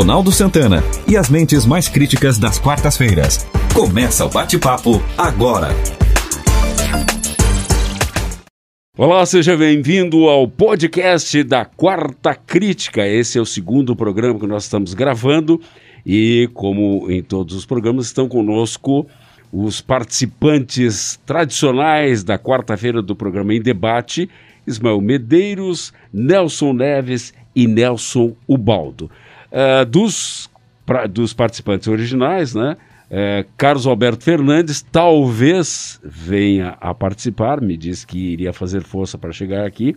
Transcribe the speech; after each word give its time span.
Ronaldo 0.00 0.32
Santana 0.32 0.82
e 1.06 1.14
as 1.14 1.28
mentes 1.28 1.66
mais 1.66 1.86
críticas 1.86 2.38
das 2.38 2.58
quartas-feiras. 2.58 3.46
Começa 3.74 4.24
o 4.24 4.30
bate-papo 4.30 4.92
agora. 5.18 5.68
Olá, 8.96 9.26
seja 9.26 9.58
bem-vindo 9.58 10.26
ao 10.26 10.48
podcast 10.48 11.42
da 11.42 11.66
Quarta 11.66 12.34
Crítica. 12.34 13.06
Esse 13.06 13.36
é 13.36 13.42
o 13.42 13.44
segundo 13.44 13.94
programa 13.94 14.40
que 14.40 14.46
nós 14.46 14.64
estamos 14.64 14.94
gravando 14.94 15.60
e, 16.06 16.48
como 16.54 17.10
em 17.10 17.22
todos 17.22 17.54
os 17.54 17.66
programas, 17.66 18.06
estão 18.06 18.26
conosco 18.26 19.06
os 19.52 19.82
participantes 19.82 21.20
tradicionais 21.26 22.24
da 22.24 22.38
quarta-feira 22.38 23.02
do 23.02 23.14
programa 23.14 23.52
Em 23.52 23.60
Debate, 23.60 24.30
Ismael 24.66 25.02
Medeiros, 25.02 25.92
Nelson 26.10 26.72
Neves 26.72 27.34
e 27.54 27.66
Nelson 27.66 28.34
Ubaldo. 28.48 29.10
Uh, 29.50 29.84
dos, 29.84 30.50
pra, 30.86 31.06
dos 31.06 31.32
participantes 31.32 31.88
originais, 31.88 32.54
né? 32.54 32.76
Uh, 33.10 33.48
Carlos 33.56 33.86
Alberto 33.86 34.22
Fernandes 34.22 34.82
talvez 34.82 36.00
venha 36.04 36.76
a 36.80 36.94
participar, 36.94 37.60
me 37.60 37.76
disse 37.76 38.06
que 38.06 38.18
iria 38.18 38.52
fazer 38.52 38.82
força 38.82 39.18
para 39.18 39.32
chegar 39.32 39.66
aqui. 39.66 39.96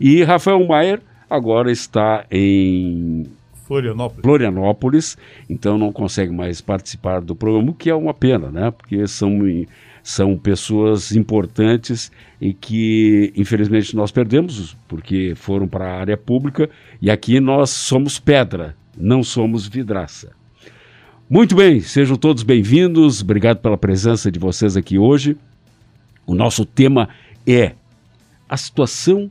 E 0.00 0.22
Rafael 0.24 0.66
Maier 0.66 1.00
agora 1.28 1.70
está 1.70 2.24
em 2.28 3.26
Florianópolis. 3.70 4.22
Florianópolis, 4.22 5.18
então 5.48 5.78
não 5.78 5.92
consegue 5.92 6.32
mais 6.32 6.60
participar 6.60 7.20
do 7.20 7.36
programa, 7.36 7.70
o 7.70 7.74
que 7.74 7.88
é 7.88 7.94
uma 7.94 8.12
pena, 8.12 8.50
né? 8.50 8.72
Porque 8.72 9.06
são, 9.06 9.30
são 10.02 10.36
pessoas 10.36 11.14
importantes 11.14 12.10
e 12.40 12.52
que, 12.52 13.32
infelizmente, 13.36 13.94
nós 13.94 14.10
perdemos, 14.10 14.76
porque 14.88 15.34
foram 15.36 15.68
para 15.68 15.84
a 15.84 16.00
área 16.00 16.16
pública 16.16 16.68
e 17.00 17.08
aqui 17.08 17.38
nós 17.38 17.70
somos 17.70 18.18
pedra, 18.18 18.74
não 18.96 19.22
somos 19.22 19.66
vidraça. 19.66 20.32
Muito 21.28 21.54
bem, 21.54 21.80
sejam 21.80 22.16
todos 22.16 22.42
bem-vindos, 22.42 23.22
obrigado 23.22 23.58
pela 23.58 23.78
presença 23.78 24.30
de 24.30 24.38
vocês 24.38 24.76
aqui 24.76 24.98
hoje. 24.98 25.36
O 26.26 26.34
nosso 26.34 26.64
tema 26.64 27.08
é 27.46 27.72
a 28.48 28.56
situação 28.56 29.30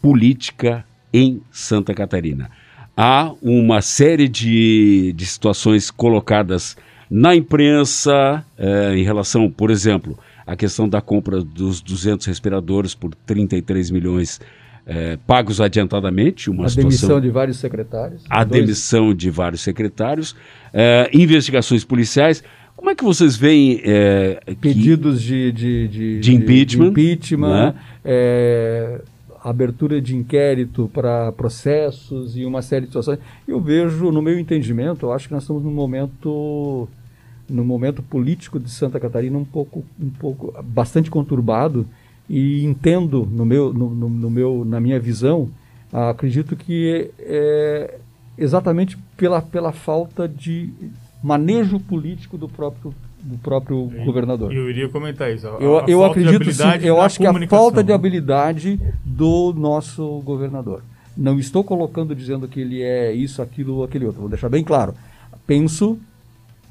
política 0.00 0.84
em 1.12 1.40
Santa 1.50 1.92
Catarina 1.92 2.50
há 2.96 3.32
uma 3.42 3.80
série 3.82 4.28
de, 4.28 5.12
de 5.14 5.26
situações 5.26 5.90
colocadas 5.90 6.76
na 7.10 7.34
imprensa 7.34 8.44
eh, 8.56 8.94
em 8.96 9.02
relação, 9.02 9.50
por 9.50 9.70
exemplo, 9.70 10.18
à 10.46 10.56
questão 10.56 10.88
da 10.88 11.00
compra 11.00 11.42
dos 11.42 11.80
200 11.80 12.26
respiradores 12.26 12.94
por 12.94 13.14
33 13.26 13.90
milhões 13.90 14.40
eh, 14.86 15.18
pagos 15.26 15.60
adiantadamente. 15.60 16.50
Uma 16.50 16.66
a 16.66 16.68
situação, 16.68 16.88
demissão 16.90 17.20
de 17.20 17.30
vários 17.30 17.56
secretários. 17.58 18.22
A 18.28 18.44
dois. 18.44 18.62
demissão 18.62 19.14
de 19.14 19.30
vários 19.30 19.60
secretários. 19.62 20.34
Eh, 20.72 21.10
investigações 21.12 21.84
policiais. 21.84 22.42
Como 22.76 22.90
é 22.90 22.94
que 22.94 23.04
vocês 23.04 23.36
veem 23.36 23.80
pedidos 24.60 25.22
que, 25.22 25.52
de, 25.52 25.52
de, 25.52 25.88
de, 25.88 26.20
de, 26.20 26.34
impeachment? 26.34 26.92
De 26.92 27.12
impeachment 27.12 27.74
né? 28.04 29.00
abertura 29.42 30.00
de 30.00 30.16
inquérito 30.16 30.90
para 30.92 31.30
processos 31.32 32.36
e 32.36 32.44
uma 32.44 32.62
série 32.62 32.82
de 32.82 32.88
situações. 32.88 33.18
Eu 33.46 33.60
vejo, 33.60 34.10
no 34.10 34.22
meu 34.22 34.38
entendimento, 34.38 35.06
eu 35.06 35.12
acho 35.12 35.28
que 35.28 35.34
nós 35.34 35.44
estamos 35.44 35.62
num 35.62 35.72
momento 35.72 36.88
no 37.48 37.62
momento 37.62 38.02
político 38.02 38.58
de 38.58 38.70
Santa 38.70 38.98
Catarina 38.98 39.36
um 39.36 39.44
pouco, 39.44 39.84
um 40.00 40.08
pouco 40.08 40.54
bastante 40.62 41.10
conturbado 41.10 41.86
e 42.28 42.64
entendo 42.64 43.28
no 43.30 43.44
meu, 43.44 43.72
no, 43.72 43.90
no, 43.90 44.08
no 44.08 44.30
meu, 44.30 44.64
na 44.64 44.80
minha 44.80 44.98
visão, 44.98 45.48
acredito 45.92 46.56
que 46.56 47.10
é 47.18 47.98
exatamente 48.36 48.96
pela, 49.16 49.40
pela 49.40 49.72
falta 49.72 50.28
de 50.28 50.72
manejo 51.22 51.78
político 51.78 52.36
do 52.36 52.48
próprio 52.48 52.94
do 53.24 53.38
próprio 53.38 53.90
eu, 53.94 54.04
governador. 54.04 54.52
Eu 54.52 54.68
iria 54.68 54.88
comentar 54.88 55.32
isso. 55.32 55.48
A, 55.48 55.52
eu, 55.52 55.78
a 55.78 55.84
eu 55.88 56.04
acredito 56.04 56.52
sim, 56.52 56.62
eu 56.82 57.00
acho 57.00 57.18
que 57.18 57.26
a 57.26 57.48
falta 57.48 57.82
de 57.82 57.92
habilidade 57.92 58.78
do 59.02 59.54
nosso 59.56 60.20
governador. 60.20 60.82
Não 61.16 61.38
estou 61.38 61.64
colocando 61.64 62.14
dizendo 62.14 62.46
que 62.46 62.60
ele 62.60 62.82
é 62.82 63.12
isso, 63.12 63.40
aquilo, 63.40 63.82
aquele 63.82 64.04
outro. 64.04 64.20
Vou 64.20 64.28
deixar 64.28 64.48
bem 64.48 64.62
claro. 64.62 64.94
Penso 65.46 65.98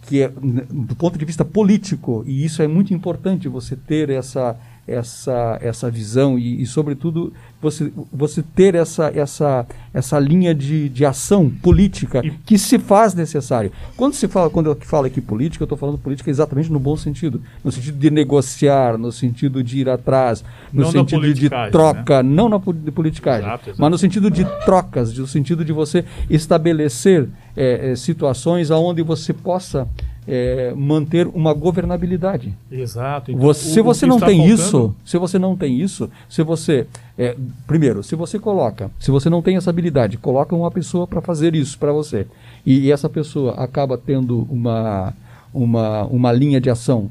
que 0.04 0.22
é, 0.22 0.28
do 0.30 0.96
ponto 0.96 1.18
de 1.18 1.26
vista 1.26 1.46
político, 1.46 2.24
e 2.28 2.44
isso 2.46 2.62
é 2.62 2.68
muito 2.68 2.94
importante 2.94 3.48
você 3.48 3.76
ter 3.76 4.10
essa 4.10 4.56
essa, 4.88 5.58
essa 5.62 5.90
visão 5.90 6.38
e, 6.38 6.62
e, 6.62 6.66
sobretudo, 6.66 7.32
você, 7.62 7.92
você 8.12 8.44
ter 8.44 8.76
essa, 8.76 9.12
essa, 9.16 9.66
essa 9.94 10.20
linha 10.20 10.54
de, 10.54 10.90
de 10.90 11.06
ação 11.06 11.50
política 11.50 12.22
e... 12.24 12.32
que 12.32 12.58
se 12.58 12.78
faz 12.78 13.14
necessário. 13.14 13.72
Quando 13.96 14.14
se 14.14 14.28
fala, 14.28 14.50
quando 14.50 14.68
eu 14.68 14.78
falo 14.82 15.08
aqui 15.08 15.22
política, 15.22 15.64
eu 15.64 15.66
estou 15.66 15.78
falando 15.78 15.98
política 15.98 16.30
exatamente 16.30 16.70
no 16.72 16.80
bom 16.80 16.98
sentido, 16.98 17.42
no 17.64 17.72
sentido 17.72 17.98
de 17.98 18.12
negociar, 18.12 18.98
no 18.98 19.12
sentido 19.12 19.64
de 19.64 19.80
ir 19.80 19.90
atrás, 19.90 20.44
no 20.72 20.84
não 20.84 20.92
sentido 20.92 21.34
de 21.34 21.50
troca, 21.72 22.22
né? 22.22 22.30
não 22.30 22.50
na 22.50 22.60
politicagem, 22.60 23.48
exato, 23.48 23.74
mas 23.78 23.92
no 23.92 23.98
sentido 23.98 24.30
de 24.30 24.44
trocas, 24.66 25.18
no 25.18 25.28
sentido 25.28 25.64
de 25.64 25.72
você 25.72 26.04
estabelecer 26.30 27.30
é, 27.56 27.92
é, 27.92 27.96
situações 27.96 28.70
aonde 28.70 29.02
você 29.02 29.32
possa 29.32 29.88
é, 30.28 30.74
manter 30.76 31.28
uma 31.28 31.54
governabilidade. 31.54 32.54
Exato. 32.72 33.32
Então, 33.32 33.42
você, 33.42 33.70
se 33.70 33.82
você 33.82 34.06
não 34.06 34.20
tem 34.20 34.38
faltando... 34.38 34.54
isso, 34.54 34.96
se 35.06 35.18
você 35.18 35.40
não 35.40 35.56
tem 35.56 35.80
isso, 35.80 36.10
se 36.30 36.44
você 36.44 36.88
é, 37.18 37.36
primeiro, 37.68 38.04
se 38.04 38.16
você 38.16 38.40
coloca, 38.40 38.90
se 39.00 39.12
você 39.12 39.30
não 39.30 39.42
tem 39.42 39.58
essa 39.58 39.70
habilidade, 39.70 40.18
coloca 40.18 40.56
uma 40.56 40.72
pessoa 40.72 41.06
para 41.06 41.22
fazer 41.22 41.56
isso 41.56 41.78
para 41.78 41.92
você 41.92 42.26
e, 42.66 42.86
e, 42.86 42.92
essa 42.92 43.10
pessoa 43.10 43.54
acaba 43.54 43.98
tendo 43.98 44.48
uma, 44.50 45.14
uma, 45.54 46.04
uma 46.06 46.32
linha 46.32 46.60
de 46.60 46.70
ação 46.70 47.10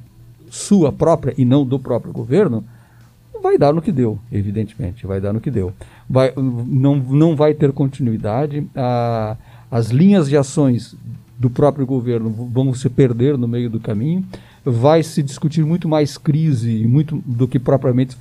sua 0.51 0.93
própria 0.93 1.35
e 1.39 1.45
não 1.45 1.65
do 1.65 1.79
próprio 1.79 2.13
governo, 2.13 2.65
vai 3.43 3.59
dar 3.59 3.73
no 3.73 3.83
que 3.83 3.91
deu, 3.91 4.19
evidentemente, 4.31 5.07
vai 5.07 5.21
dar 5.21 5.33
no 5.33 5.41
que 5.41 5.51
deu. 5.51 5.73
Vai, 6.09 6.33
não, 6.37 6.97
não 6.97 7.35
vai 7.35 7.55
ter 7.55 7.73
continuidade. 7.73 8.67
A, 8.77 9.37
as 9.71 9.91
linhas 9.91 10.29
de 10.29 10.37
ações 10.37 10.95
do 11.43 11.51
próprio 11.51 11.85
governo 11.85 12.31
vão 12.31 12.73
se 12.73 12.89
perder 12.89 13.37
no 13.37 13.49
meio 13.49 13.69
do 13.69 13.81
caminho. 13.81 14.25
Vai 14.65 15.03
se 15.03 15.25
discutir 15.25 15.65
muito 15.65 15.89
mais 15.89 16.17
crise 16.17 16.87
muito 16.87 17.21
do 17.27 17.49
que 17.49 17.59
propriamente 17.59 18.17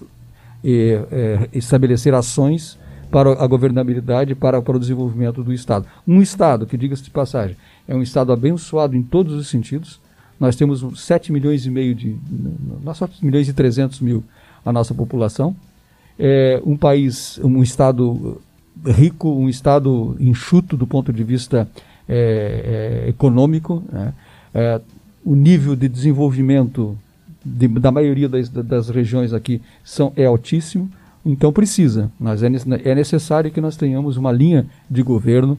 é, 0.64 1.06
é, 1.12 1.50
estabelecer 1.54 2.16
ações 2.16 2.80
para 3.12 3.32
a 3.32 3.46
governabilidade, 3.46 4.34
para, 4.34 4.60
para 4.60 4.76
o 4.76 4.80
desenvolvimento 4.80 5.44
do 5.44 5.54
Estado. 5.54 5.86
Um 6.08 6.20
Estado 6.20 6.66
que, 6.66 6.76
diga-se 6.76 7.04
de 7.04 7.12
passagem, 7.12 7.56
é 7.88 7.94
um 7.94 8.02
Estado 8.02 8.34
abençoado 8.34 8.96
em 8.96 9.04
todos 9.04 9.36
os 9.36 9.48
sentidos. 9.48 10.00
Nós 10.40 10.56
temos 10.56 10.84
7 11.00 11.32
milhões 11.32 11.68
e 11.68 11.70
meio 11.70 11.94
de. 11.94 12.18
Nós 12.84 12.98
7 12.98 13.24
milhões 13.24 13.48
e 13.48 13.54
300 13.54 14.00
mil 14.00 14.24
a 14.66 14.74
nossa 14.74 14.96
população. 14.96 15.56
É 16.18 16.60
um 16.66 16.76
país, 16.76 17.40
um 17.44 17.62
Estado 17.62 18.42
rico, 18.84 19.30
um 19.30 19.48
Estado 19.48 20.16
enxuto 20.20 20.76
do 20.76 20.88
ponto 20.88 21.14
de 21.14 21.24
vista 21.24 21.70
é, 22.14 23.04
é, 23.06 23.10
econômico, 23.10 23.82
né? 23.90 24.14
é, 24.54 24.82
o 25.24 25.34
nível 25.34 25.78
de 25.78 25.88
desenvolvimento 25.88 26.98
de, 27.44 27.70
da 27.70 27.90
maioria 27.90 28.28
das, 28.28 28.50
das, 28.50 28.90
regiões 28.90 29.32
aqui 29.32 29.62
são, 29.82 30.12
é 30.18 30.26
altíssimo, 30.26 30.92
então 31.26 31.54
precisa, 31.54 32.12
mas 32.20 32.44
é, 32.44 32.48
é 32.84 32.94
necessário 32.94 33.50
que 33.50 33.62
nós 33.62 33.78
tenhamos 33.78 34.18
uma 34.18 34.32
linha 34.32 34.66
de 34.90 35.02
governo 35.02 35.58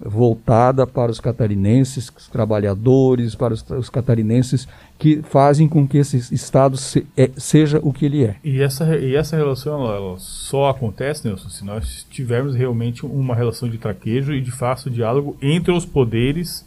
voltada 0.00 0.86
para 0.86 1.10
os 1.10 1.20
catarinenses, 1.20 2.12
os 2.16 2.28
trabalhadores, 2.28 3.34
para 3.34 3.54
os, 3.54 3.64
os 3.70 3.88
catarinenses 3.88 4.66
que 4.98 5.22
fazem 5.22 5.68
com 5.68 5.86
que 5.86 5.98
esse 5.98 6.34
Estado 6.34 6.76
se, 6.76 7.06
é, 7.16 7.30
seja 7.36 7.80
o 7.82 7.92
que 7.92 8.04
ele 8.04 8.24
é. 8.24 8.36
E 8.42 8.60
essa, 8.60 8.96
e 8.96 9.14
essa 9.14 9.36
relação 9.36 9.72
ela, 9.74 10.16
só 10.18 10.68
acontece, 10.68 11.26
Nelson, 11.26 11.48
se 11.48 11.64
nós 11.64 12.06
tivermos 12.10 12.54
realmente 12.54 13.06
uma 13.06 13.34
relação 13.34 13.68
de 13.68 13.78
traquejo 13.78 14.32
e 14.32 14.40
de 14.40 14.50
fácil 14.50 14.90
diálogo 14.90 15.36
entre 15.40 15.72
os 15.72 15.86
poderes 15.86 16.66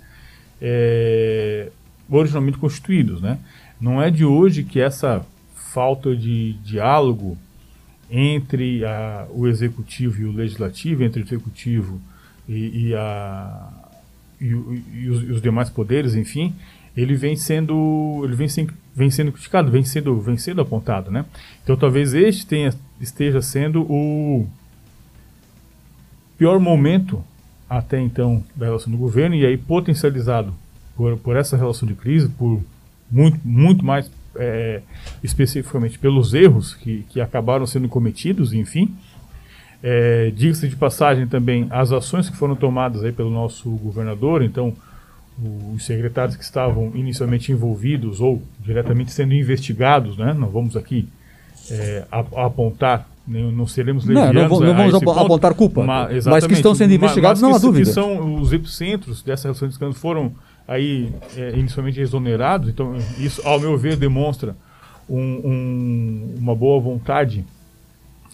é, 0.62 1.69
originalmente 2.09 2.57
constituídos. 2.57 3.21
Né? 3.21 3.38
Não 3.79 4.01
é 4.01 4.09
de 4.09 4.25
hoje 4.25 4.63
que 4.63 4.79
essa 4.79 5.25
falta 5.53 6.15
de 6.15 6.53
diálogo 6.63 7.38
entre 8.09 8.85
a, 8.85 9.27
o 9.31 9.47
executivo 9.47 10.21
e 10.21 10.25
o 10.25 10.31
legislativo, 10.31 11.03
entre 11.03 11.21
o 11.21 11.25
executivo 11.25 12.00
e, 12.00 12.07
e, 12.47 12.95
a, 12.95 13.69
e, 14.39 14.45
e, 14.45 15.09
os, 15.09 15.23
e, 15.23 15.31
os, 15.31 15.41
demais 15.41 15.69
poderes, 15.69 16.15
enfim, 16.15 16.53
ele 16.95 17.15
vem 17.15 17.35
sendo 17.35 18.21
ele 18.23 18.35
vem, 18.35 18.47
sem, 18.47 18.67
vem 18.95 19.11
sendo 19.11 19.31
criticado, 19.31 19.71
vem 19.71 19.83
sendo, 19.83 20.19
vem 20.21 20.38
sendo 20.38 20.61
apontado, 20.61 21.11
né? 21.11 21.25
Então 21.63 21.75
talvez 21.75 22.13
este 22.13 22.45
tenha, 22.45 22.73
esteja 22.99 23.41
sendo 23.41 23.81
o 23.83 24.47
pior 26.38 26.59
momento 26.59 27.23
até 27.69 27.99
então 27.99 28.44
da 28.55 28.67
relação 28.67 28.91
do 28.91 28.97
governo 28.97 29.35
e 29.35 29.45
aí 29.45 29.57
potencializado 29.57 30.53
por, 30.95 31.17
por 31.17 31.35
essa 31.35 31.57
relação 31.57 31.88
de 31.88 31.93
crise, 31.93 32.29
por 32.29 32.61
muito, 33.11 33.39
muito 33.43 33.85
mais 33.85 34.09
é, 34.35 34.81
especificamente 35.23 35.97
pelos 36.00 36.33
erros 36.33 36.73
que, 36.75 37.03
que 37.09 37.19
acabaram 37.19 37.65
sendo 37.65 37.89
cometidos, 37.89 38.53
enfim, 38.53 38.95
É, 39.89 40.34
Diga-se 40.36 40.68
de 40.68 40.75
passagem 40.75 41.25
também 41.28 41.66
as 41.69 41.94
ações 41.94 42.30
que 42.30 42.36
foram 42.36 42.57
tomadas 42.57 43.06
aí 43.06 43.13
pelo 43.13 43.30
nosso 43.30 43.69
governador, 43.69 44.44
então 44.44 44.74
os 45.74 45.86
secretários 45.86 46.36
que 46.36 46.44
estavam 46.44 46.92
inicialmente 46.94 47.54
envolvidos 47.54 48.19
ou 48.19 48.42
diretamente 48.60 49.13
sendo 49.13 49.34
investigados, 49.34 50.18
né? 50.18 50.34
Não 50.34 50.50
vamos 50.50 50.75
aqui 50.75 51.07
é, 51.72 52.04
apontar, 52.12 53.07
não 53.25 53.66
seremos 53.66 54.04
levianos 54.04 54.60
não, 54.60 54.60
não, 54.60 54.92
não 54.92 55.00
vamos 55.00 55.18
apontar 55.18 55.54
culpa, 55.54 55.86
mas, 55.86 56.25
mas, 56.25 56.45
que 56.45 56.54
estão 56.54 56.75
sendo 56.75 56.94
investigados, 56.94 57.42
mas, 57.42 57.50
mas 57.50 57.62
não 57.62 57.69
há 57.69 57.72
dúvida. 57.72 57.89
São 57.89 58.42
os 58.42 58.51
epicentros 58.51 59.22
dessa 59.22 59.44
relação 59.48 59.69
de 59.69 59.74
escândalo 59.74 59.95
foram 59.98 60.34
aí 60.68 61.13
é, 61.38 61.51
inicialmente 61.57 62.01
exonerados, 62.01 62.68
então 62.68 62.94
isso, 63.19 63.42
ao 63.48 63.57
meu 63.57 63.78
ver, 63.78 63.95
demonstra 63.95 64.54
um, 65.10 65.22
um, 65.22 66.36
uma 66.39 66.54
boa 66.54 66.81
vontade 66.81 67.45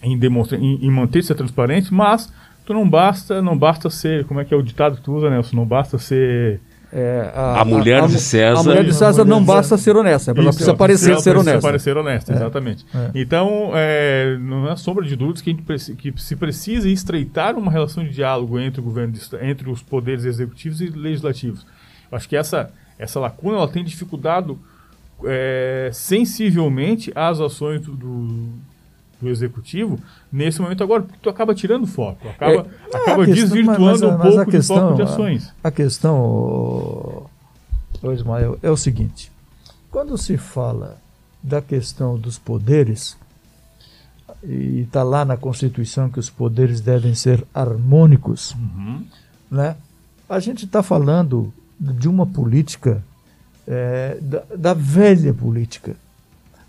em, 0.04 0.18
demonstrar, 0.18 0.62
em, 0.62 0.86
em 0.86 0.92
manter-se 0.92 1.34
transparente, 1.34 1.94
mas 1.94 2.32
tu 2.66 2.74
não 2.74 2.88
basta, 2.88 3.42
não 3.42 3.58
basta 3.58 3.90
ser, 3.90 4.26
como 4.26 4.40
é 4.40 4.46
que 4.46 4.54
é 4.54 4.58
o 4.58 4.62
ditado 4.62 4.98
que 4.98 5.02
tu 5.02 5.14
usa, 5.14 5.30
Nelson? 5.30 5.56
Não 5.56 5.66
basta 5.66 5.98
ser 5.98 6.60
é, 6.92 7.32
a, 7.34 7.62
a, 7.62 7.66
mulher 7.66 8.04
a, 8.04 8.08
de 8.08 8.20
César. 8.20 8.60
A 8.60 8.64
mulher 8.64 8.84
de 8.84 8.94
César 8.94 9.26
não 9.26 9.44
basta 9.44 9.76
ser 9.78 9.96
honesta, 9.96 10.30
ela 10.30 10.42
Isso, 10.42 10.50
precisa 10.50 10.74
parecer 10.76 11.20
ser 11.20 11.32
honesta. 11.32 11.44
Precisa 11.44 11.62
parecer 11.62 11.98
honesta, 11.98 12.34
é, 12.34 12.36
exatamente. 12.36 12.86
É. 12.94 13.12
Então, 13.16 13.72
é, 13.74 14.38
não 14.40 14.70
há 14.70 14.76
sombra 14.76 15.04
de 15.04 15.16
dúvidas 15.16 15.42
que, 15.42 15.50
a 15.50 15.54
gente, 15.54 15.96
que 15.96 16.14
se 16.22 16.36
precisa 16.36 16.88
estreitar 16.88 17.58
uma 17.58 17.72
relação 17.72 18.04
de 18.04 18.12
diálogo 18.12 18.60
entre 18.60 18.80
o 18.80 18.84
governo, 18.84 19.16
entre 19.42 19.72
os 19.72 19.82
poderes 19.82 20.24
executivos 20.24 20.82
e 20.82 20.88
legislativos. 20.88 21.66
Acho 22.12 22.30
que 22.30 22.36
essa, 22.36 22.70
essa 23.00 23.20
lacuna 23.20 23.58
ela 23.58 23.68
tem 23.68 23.84
dificultado 23.84 24.60
é, 25.26 25.90
sensivelmente 25.92 27.12
as 27.16 27.40
ações 27.40 27.82
do, 27.82 27.94
do, 27.94 28.50
do, 29.24 29.30
executivo 29.30 30.00
nesse 30.32 30.62
momento 30.62 30.84
agora, 30.84 31.04
porque 31.04 31.20
tu 31.22 31.30
acaba 31.30 31.56
tirando 31.56 31.88
foco, 31.88 32.28
acaba, 32.28 32.68
é, 32.92 32.96
acaba 32.96 33.26
questão, 33.26 33.34
desvirtuando 33.34 34.08
mas, 34.08 34.18
mas, 34.18 34.34
um 34.34 34.36
pouco 34.36 34.52
questão, 34.52 34.76
de 34.76 34.82
foco 34.82 34.96
de 34.96 35.02
ações. 35.02 35.54
A, 35.64 35.68
a 35.68 35.72
questão, 35.72 36.16
o 38.02 38.12
Ismael, 38.12 38.58
é 38.62 38.70
o 38.70 38.78
seguinte: 38.78 39.32
quando 39.90 40.18
se 40.18 40.38
fala 40.38 40.98
da 41.42 41.62
questão 41.62 42.18
dos 42.18 42.38
poderes, 42.38 43.18
e 44.44 44.82
está 44.82 45.04
lá 45.04 45.24
na 45.24 45.38
Constituição 45.38 46.10
que 46.10 46.20
os 46.20 46.30
poderes 46.30 46.82
devem 46.82 47.16
ser 47.16 47.46
harmônicos, 47.54 48.54
uhum. 48.54 49.06
né? 49.50 49.76
a 50.28 50.40
gente 50.40 50.66
está 50.66 50.82
falando 50.82 51.54
de 51.80 52.08
uma 52.08 52.26
política 52.26 53.04
é, 53.68 54.18
da, 54.22 54.44
da, 54.56 54.74
velha 54.74 55.34
política. 55.34 55.96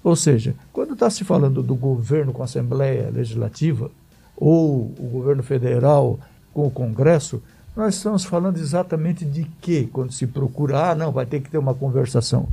Ou 0.05 0.15
seja, 0.15 0.55
quando 0.71 0.93
está 0.93 1.09
se 1.09 1.25
falando 1.25 1.62
do 1.62 1.75
governo 1.75 2.31
com 2.31 2.43
a 2.43 2.45
Assembleia 2.45 3.11
Legislativa 3.11 3.91
ou 4.37 4.95
o 4.99 5.09
governo 5.11 5.43
federal 5.43 6.21
com 6.53 6.67
o 6.67 6.71
Congresso, 6.71 7.43
nós 7.75 7.95
estamos 7.95 8.23
falando 8.23 8.59
exatamente 8.59 9.25
de 9.25 9.45
quê? 9.62 9.89
Quando 9.91 10.12
se 10.12 10.27
procura, 10.27 10.91
ah, 10.91 10.95
não, 10.95 11.11
vai 11.11 11.25
ter 11.25 11.41
que 11.41 11.51
ter 11.51 11.56
uma 11.56 11.75
conversação. 11.75 12.47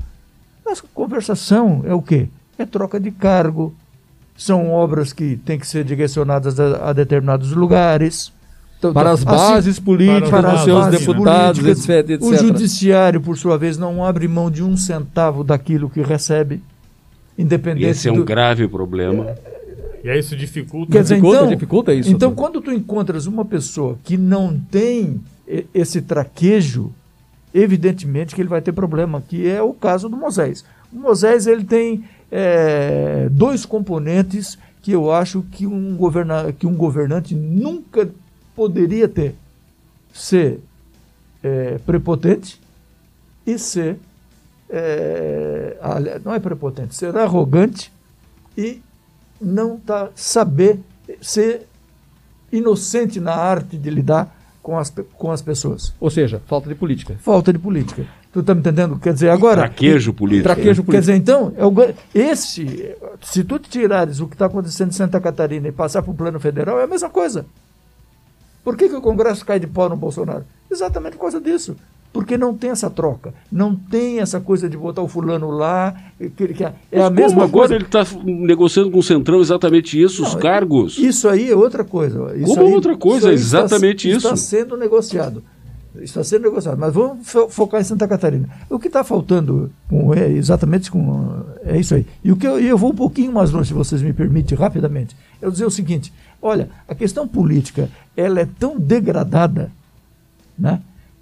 Mas 0.65 0.79
conversação 0.79 1.83
é 1.85 1.93
o 1.93 2.01
quê? 2.01 2.29
É 2.57 2.65
troca 2.65 2.97
de 2.97 3.11
cargo, 3.11 3.75
são 4.37 4.71
obras 4.71 5.11
que 5.11 5.35
têm 5.35 5.59
que 5.59 5.67
ser 5.67 5.83
direcionadas 5.83 6.57
a, 6.57 6.89
a 6.89 6.93
determinados 6.93 7.51
lugares 7.51 8.31
então, 8.79 8.93
para 8.93 9.11
as 9.11 9.23
bases 9.23 9.75
assim, 9.75 9.83
políticas, 9.83 10.29
para, 10.29 10.55
os 10.55 10.63
seus 10.63 10.87
deputados, 10.87 11.63
etc, 11.63 12.09
etc. 12.09 12.21
O 12.21 12.35
judiciário, 12.35 13.21
por 13.21 13.37
sua 13.37 13.55
vez, 13.55 13.77
não 13.77 14.03
abre 14.03 14.27
mão 14.27 14.49
de 14.49 14.63
um 14.63 14.75
centavo 14.75 15.43
daquilo 15.43 15.87
que 15.87 16.01
recebe, 16.01 16.63
independente. 17.41 17.85
Esse 17.85 18.07
é 18.07 18.11
um 18.11 18.17
do... 18.17 18.23
grave 18.23 18.67
problema. 18.67 19.35
E 20.03 20.09
aí 20.09 20.19
isso 20.19 20.35
dificulta. 20.35 20.91
Quer 20.91 21.03
dizer, 21.03 21.15
dificulta, 21.15 21.37
então, 21.37 21.49
dificulta 21.49 21.93
isso. 21.93 22.09
Então, 22.09 22.33
quando 22.33 22.61
tu 22.61 22.71
encontras 22.71 23.27
uma 23.27 23.45
pessoa 23.45 23.97
que 24.03 24.17
não 24.17 24.59
tem 24.59 25.21
esse 25.73 26.01
traquejo, 26.01 26.91
evidentemente 27.53 28.33
que 28.33 28.41
ele 28.41 28.49
vai 28.49 28.61
ter 28.61 28.71
problema, 28.71 29.21
que 29.27 29.47
é 29.47 29.61
o 29.61 29.73
caso 29.73 30.09
do 30.09 30.17
Moisés. 30.17 30.63
O 30.91 30.97
Moisés 30.97 31.47
ele 31.47 31.63
tem 31.63 32.03
é, 32.31 33.27
dois 33.31 33.65
componentes 33.65 34.57
que 34.81 34.91
eu 34.91 35.11
acho 35.11 35.43
que 35.51 35.67
um, 35.67 35.95
governa 35.95 36.51
que 36.51 36.65
um 36.65 36.75
governante 36.75 37.35
nunca 37.35 38.09
poderia 38.55 39.07
ter 39.07 39.35
ser 40.13 40.59
é, 41.43 41.77
prepotente 41.85 42.59
e 43.45 43.57
ser 43.57 43.97
é, 44.71 46.21
não 46.23 46.33
é 46.33 46.39
prepotente, 46.39 46.95
ser 46.95 47.15
arrogante 47.17 47.91
e 48.57 48.81
não 49.39 49.77
tá, 49.77 50.09
saber 50.15 50.79
ser 51.21 51.67
inocente 52.51 53.19
na 53.19 53.35
arte 53.35 53.77
de 53.77 53.89
lidar 53.89 54.33
com 54.63 54.77
as, 54.77 54.93
com 55.17 55.31
as 55.31 55.41
pessoas. 55.41 55.93
Ou 55.99 56.09
seja, 56.09 56.41
falta 56.47 56.69
de 56.69 56.75
política. 56.75 57.17
Falta 57.19 57.51
de 57.51 57.59
política. 57.59 58.05
Tu 58.31 58.39
está 58.39 58.53
me 58.53 58.61
entendendo? 58.61 58.97
Quer 58.97 59.13
dizer, 59.13 59.29
agora. 59.29 59.61
Traquejo 59.61 60.13
político. 60.13 60.43
Traquejo 60.43 60.83
político. 60.83 60.91
Quer 60.91 60.99
dizer, 61.01 61.15
então, 61.15 61.53
é 61.57 61.65
o, 61.65 61.73
esse, 62.15 62.95
se 63.21 63.43
tu 63.43 63.59
tirares 63.59 64.21
o 64.21 64.27
que 64.27 64.35
está 64.35 64.45
acontecendo 64.45 64.89
em 64.89 64.93
Santa 64.93 65.19
Catarina 65.19 65.67
e 65.67 65.71
passar 65.71 66.01
para 66.01 66.11
o 66.11 66.15
plano 66.15 66.39
federal, 66.39 66.79
é 66.79 66.83
a 66.83 66.87
mesma 66.87 67.09
coisa. 67.09 67.45
Por 68.63 68.77
que, 68.77 68.87
que 68.87 68.95
o 68.95 69.01
Congresso 69.01 69.45
cai 69.45 69.59
de 69.59 69.67
pau 69.67 69.89
no 69.89 69.97
Bolsonaro? 69.97 70.45
Exatamente 70.69 71.17
por 71.17 71.23
causa 71.23 71.41
disso. 71.41 71.75
Porque 72.13 72.37
não 72.37 72.53
tem 72.53 72.71
essa 72.71 72.89
troca, 72.89 73.33
não 73.49 73.73
tem 73.73 74.19
essa 74.19 74.41
coisa 74.41 74.69
de 74.69 74.75
botar 74.75 75.01
o 75.01 75.07
fulano 75.07 75.49
lá, 75.49 75.95
que, 76.35 76.53
que 76.53 76.63
é 76.63 76.73
Mas 76.91 77.05
a 77.05 77.09
mesma 77.09 77.47
coisa. 77.47 77.73
Ele 77.73 77.85
está 77.85 78.05
negociando 78.23 78.91
com 78.91 78.99
o 78.99 79.03
Centrão 79.03 79.39
exatamente 79.39 80.01
isso, 80.01 80.21
não, 80.21 80.27
os 80.27 80.35
cargos. 80.35 80.97
Isso 80.97 81.29
aí 81.29 81.49
é 81.49 81.55
outra 81.55 81.85
coisa. 81.85 82.35
Isso 82.35 82.47
como 82.47 82.67
aí, 82.67 82.73
outra 82.73 82.97
coisa, 82.97 83.33
isso 83.33 83.45
exatamente 83.45 84.09
está, 84.09 84.17
isso. 84.17 84.27
Está 84.27 84.35
sendo 84.35 84.75
negociado. 84.75 85.41
Está 86.01 86.21
sendo 86.21 86.43
negociado. 86.43 86.77
Mas 86.77 86.93
vamos 86.93 87.27
focar 87.49 87.79
em 87.79 87.83
Santa 87.85 88.05
Catarina. 88.07 88.49
O 88.69 88.77
que 88.77 88.87
está 88.87 89.05
faltando 89.05 89.71
com, 89.89 90.13
é 90.13 90.29
exatamente 90.29 90.91
com. 90.91 91.43
É 91.63 91.79
isso 91.79 91.95
aí. 91.95 92.05
E 92.23 92.31
o 92.31 92.35
que 92.35 92.45
eu, 92.45 92.59
eu 92.59 92.77
vou 92.77 92.91
um 92.91 92.95
pouquinho 92.95 93.31
mais 93.31 93.51
longe, 93.51 93.69
se 93.69 93.73
vocês 93.73 94.01
me 94.01 94.11
permitem, 94.11 94.57
rapidamente. 94.57 95.15
Eu 95.41 95.49
dizer 95.49 95.65
o 95.65 95.71
seguinte: 95.71 96.11
olha, 96.41 96.69
a 96.89 96.95
questão 96.95 97.25
política 97.25 97.89
ela 98.17 98.41
é 98.41 98.47
tão 98.59 98.77
degradada 98.77 99.71
né, 100.57 100.81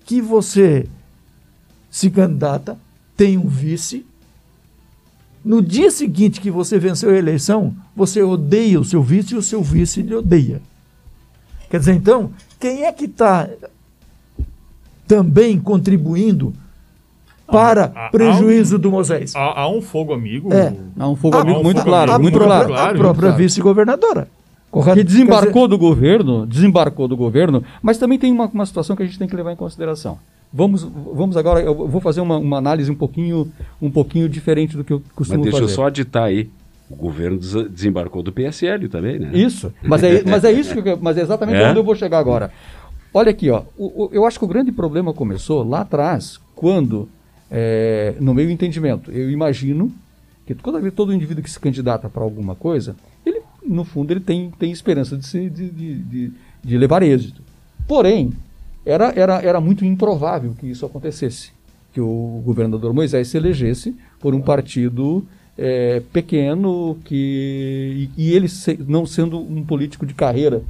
que 0.10 0.22
você 0.22 0.88
se 1.88 2.10
candidata, 2.10 2.76
tem 3.16 3.38
um 3.38 3.48
vice. 3.48 4.04
No 5.46 5.62
dia 5.62 5.92
seguinte 5.92 6.42
que 6.42 6.50
você 6.50 6.80
venceu 6.80 7.12
a 7.12 7.16
eleição, 7.16 7.76
você 7.96 8.24
odeia 8.24 8.80
o 8.80 8.84
seu 8.84 9.04
vice 9.04 9.36
e 9.36 9.38
o 9.38 9.42
seu 9.44 9.62
vice 9.62 10.02
lhe 10.02 10.16
odeia. 10.16 10.64
Quer 11.70 11.78
dizer, 11.78 11.94
então, 11.94 12.32
quem 12.60 12.86
é 12.86 12.92
que 12.92 13.06
está 13.06 13.48
também 15.08 15.60
contribuindo 15.60 16.56
para 17.46 17.92
há, 17.94 18.10
prejuízo 18.10 18.78
há 18.78 18.80
um, 18.80 18.82
do 18.82 18.92
Moisés? 18.92 19.36
Há, 19.36 19.62
há, 19.62 19.70
um 19.70 19.80
fogo 19.80 20.12
amigo. 20.12 20.52
É. 20.52 20.74
Há 20.98 21.08
um 21.08 21.16
fogo 21.16 21.38
amigo 21.38 21.62
muito, 21.62 21.82
fogo 21.82 21.88
claro, 21.88 22.20
muito 22.20 22.40
claro. 22.40 22.74
A 22.74 22.96
própria 22.96 23.32
vice-governadora. 23.34 24.28
Correto? 24.72 24.98
Que 24.98 25.04
desembarcou 25.04 25.68
dizer... 25.68 25.68
do 25.68 25.78
governo, 25.78 26.46
desembarcou 26.46 27.08
do 27.08 27.18
governo, 27.18 27.64
mas 27.82 27.98
também 27.98 28.20
tem 28.20 28.32
uma, 28.32 28.46
uma 28.46 28.66
situação 28.66 28.96
que 28.96 29.04
a 29.04 29.06
gente 29.06 29.18
tem 29.18 29.28
que 29.28 29.36
levar 29.36 29.52
em 29.52 29.56
consideração. 29.56 30.20
Vamos, 30.52 30.84
vamos 30.84 31.38
agora, 31.38 31.62
eu 31.62 31.76
vou 31.88 32.02
fazer 32.02 32.22
uma, 32.22 32.38
uma 32.38 32.58
análise 32.58 32.90
um 32.90 32.96
pouquinho, 32.96 33.52
um 33.82 33.92
pouquinho 33.92 34.28
diferente 34.28 34.76
do 34.76 34.84
que 34.84 34.94
eu 34.94 35.02
costumo 35.16 35.26
fazer. 35.26 35.38
Mas 35.38 35.44
deixa 35.44 35.60
fazer. 35.60 35.72
eu 35.72 35.76
só 35.76 35.86
aditar 35.86 36.24
aí. 36.24 36.50
O 36.90 36.96
governo 36.96 37.38
desembarcou 37.70 38.24
do 38.24 38.32
PSL 38.32 38.90
também, 38.90 39.20
né? 39.20 39.30
Isso, 39.32 39.72
mas 39.84 40.02
é, 40.02 40.24
mas 40.24 40.44
é 40.44 40.52
isso 40.52 40.74
que, 40.74 40.96
mas 40.96 41.20
é 41.20 41.22
exatamente 41.22 41.58
é? 41.58 41.70
onde 41.70 41.78
eu 41.78 41.84
vou 41.84 41.94
chegar 41.94 42.18
agora. 42.18 42.52
Olha 43.14 43.30
aqui, 43.30 43.50
ó, 43.52 43.64
o, 43.78 44.06
o, 44.06 44.10
eu 44.12 44.26
acho 44.26 44.40
que 44.40 44.46
o 44.46 44.48
grande 44.48 44.72
problema 44.72 45.14
começou 45.14 45.68
lá 45.68 45.82
atrás, 45.82 46.40
quando, 46.56 47.08
é, 47.50 48.16
no 48.20 48.34
meio 48.34 48.50
entendimento, 48.50 49.12
eu 49.12 49.30
imagino 49.30 49.92
que 50.48 50.56
todo, 50.56 50.92
todo 50.92 51.14
indivíduo 51.14 51.44
que 51.44 51.52
se 51.52 51.60
candidata 51.60 52.10
para 52.10 52.24
alguma 52.24 52.56
coisa, 52.56 52.96
ele 53.24 53.39
no 53.70 53.84
fundo, 53.84 54.12
ele 54.12 54.20
tem, 54.20 54.52
tem 54.58 54.72
esperança 54.72 55.16
de, 55.16 55.26
se, 55.26 55.50
de, 55.50 55.70
de, 55.70 56.32
de, 56.64 56.78
levar 56.78 57.04
êxito. 57.04 57.42
Porém, 57.88 58.32
era, 58.86 59.14
era, 59.16 59.42
era 59.42 59.62
muito 59.62 59.86
improvável 59.86 60.56
que 60.60 60.68
isso 60.68 60.86
acontecesse, 60.86 61.52
que 61.94 62.02
o 62.02 62.42
governador 62.44 62.94
Moisés 62.94 63.28
se 63.28 63.38
elegesse 63.38 63.96
por 64.20 64.34
um 64.34 64.42
partido 64.42 65.26
é, 65.58 66.02
pequeno 66.12 66.98
que, 67.06 68.10
e, 68.18 68.30
e 68.30 68.34
ele 68.34 68.48
se, 68.48 68.80
não 68.88 69.06
sendo 69.06 69.40
um 69.40 69.64
político 69.64 70.06
de 70.06 70.14
carreira. 70.14 70.64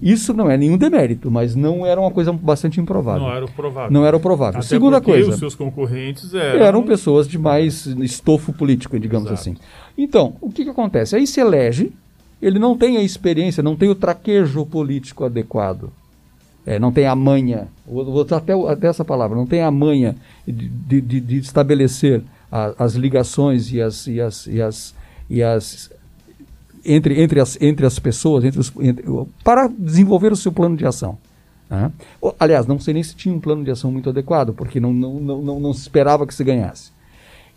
Isso 0.00 0.32
não 0.32 0.48
é 0.48 0.56
nenhum 0.56 0.78
demérito, 0.78 1.28
mas 1.28 1.56
não 1.56 1.84
era 1.84 2.00
uma 2.00 2.10
coisa 2.12 2.32
bastante 2.32 2.80
improvável. 2.80 3.22
Não 3.22 3.34
era 3.34 3.44
o 3.44 3.50
provável. 3.50 3.90
Não 3.90 4.06
era 4.06 4.16
o 4.16 4.20
provável. 4.20 4.60
Até 4.60 4.68
Segunda 4.68 5.00
coisa. 5.00 5.30
Os 5.30 5.38
seus 5.40 5.56
concorrentes 5.56 6.32
eram... 6.32 6.60
eram 6.60 6.82
pessoas 6.84 7.26
de 7.26 7.36
mais 7.36 7.86
estofo 7.86 8.52
político, 8.52 8.98
digamos 8.98 9.26
Exato. 9.26 9.40
assim. 9.40 9.56
Então, 9.98 10.34
o 10.40 10.50
que, 10.50 10.62
que 10.62 10.70
acontece? 10.70 11.16
Aí 11.16 11.26
se 11.26 11.40
elege 11.40 11.92
ele 12.42 12.58
não 12.58 12.76
tem 12.76 12.96
a 12.96 13.02
experiência, 13.02 13.62
não 13.62 13.76
tem 13.76 13.88
o 13.88 13.94
traquejo 13.94 14.66
político 14.66 15.24
adequado. 15.24 15.90
É, 16.66 16.78
não 16.78 16.92
tem 16.92 17.06
a 17.06 17.14
manha, 17.14 17.66
vou, 17.84 18.04
vou 18.04 18.26
até, 18.30 18.52
até 18.70 18.86
essa 18.86 19.04
palavra, 19.04 19.36
não 19.36 19.46
tem 19.46 19.62
a 19.62 19.70
manha 19.70 20.14
de, 20.46 21.00
de, 21.00 21.20
de 21.20 21.38
estabelecer 21.38 22.22
a, 22.50 22.72
as 22.78 22.94
ligações 22.94 23.72
e 23.72 23.80
as, 23.80 24.06
e 24.06 24.20
as, 24.20 24.46
e 24.46 24.62
as, 24.62 24.94
e 25.28 25.42
as 25.42 25.90
entre, 26.84 27.20
entre, 27.20 27.40
as, 27.40 27.60
entre 27.60 27.84
as 27.84 27.98
pessoas, 27.98 28.44
entre 28.44 28.60
os, 28.60 28.72
entre, 28.80 29.04
para 29.42 29.66
desenvolver 29.66 30.32
o 30.32 30.36
seu 30.36 30.52
plano 30.52 30.76
de 30.76 30.86
ação. 30.86 31.18
Né? 31.68 31.90
Aliás, 32.38 32.66
não 32.66 32.78
sei 32.78 32.94
nem 32.94 33.02
se 33.02 33.16
tinha 33.16 33.34
um 33.34 33.40
plano 33.40 33.64
de 33.64 33.70
ação 33.70 33.90
muito 33.90 34.10
adequado, 34.10 34.52
porque 34.52 34.78
não, 34.78 34.92
não, 34.92 35.14
não, 35.14 35.42
não, 35.42 35.60
não 35.60 35.72
se 35.72 35.80
esperava 35.80 36.26
que 36.26 36.34
se 36.34 36.44
ganhasse. 36.44 36.92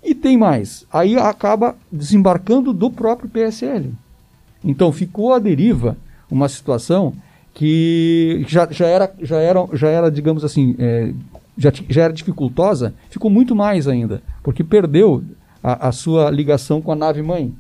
E 0.03 0.15
tem 0.15 0.37
mais, 0.37 0.85
aí 0.91 1.17
acaba 1.17 1.75
desembarcando 1.91 2.71
do 2.71 2.89
próprio 2.89 3.29
PSL. 3.29 3.91
Então 4.65 4.91
ficou 4.91 5.33
à 5.33 5.39
deriva 5.39 5.95
uma 6.29 6.49
situação 6.49 7.13
que 7.53 8.43
já, 8.47 8.67
já, 8.69 8.87
era, 8.87 9.13
já, 9.21 9.37
era, 9.37 9.65
já 9.71 9.87
era, 9.87 10.11
digamos 10.11 10.43
assim, 10.43 10.75
é, 10.77 11.13
já, 11.57 11.71
já 11.87 12.03
era 12.03 12.13
dificultosa, 12.13 12.93
ficou 13.09 13.31
muito 13.31 13.55
mais 13.55 13.87
ainda, 13.87 14.21
porque 14.43 14.63
perdeu 14.63 15.23
a, 15.63 15.87
a 15.87 15.91
sua 15.91 16.29
ligação 16.29 16.81
com 16.81 16.91
a 16.91 16.95
nave-mãe. 16.95 17.53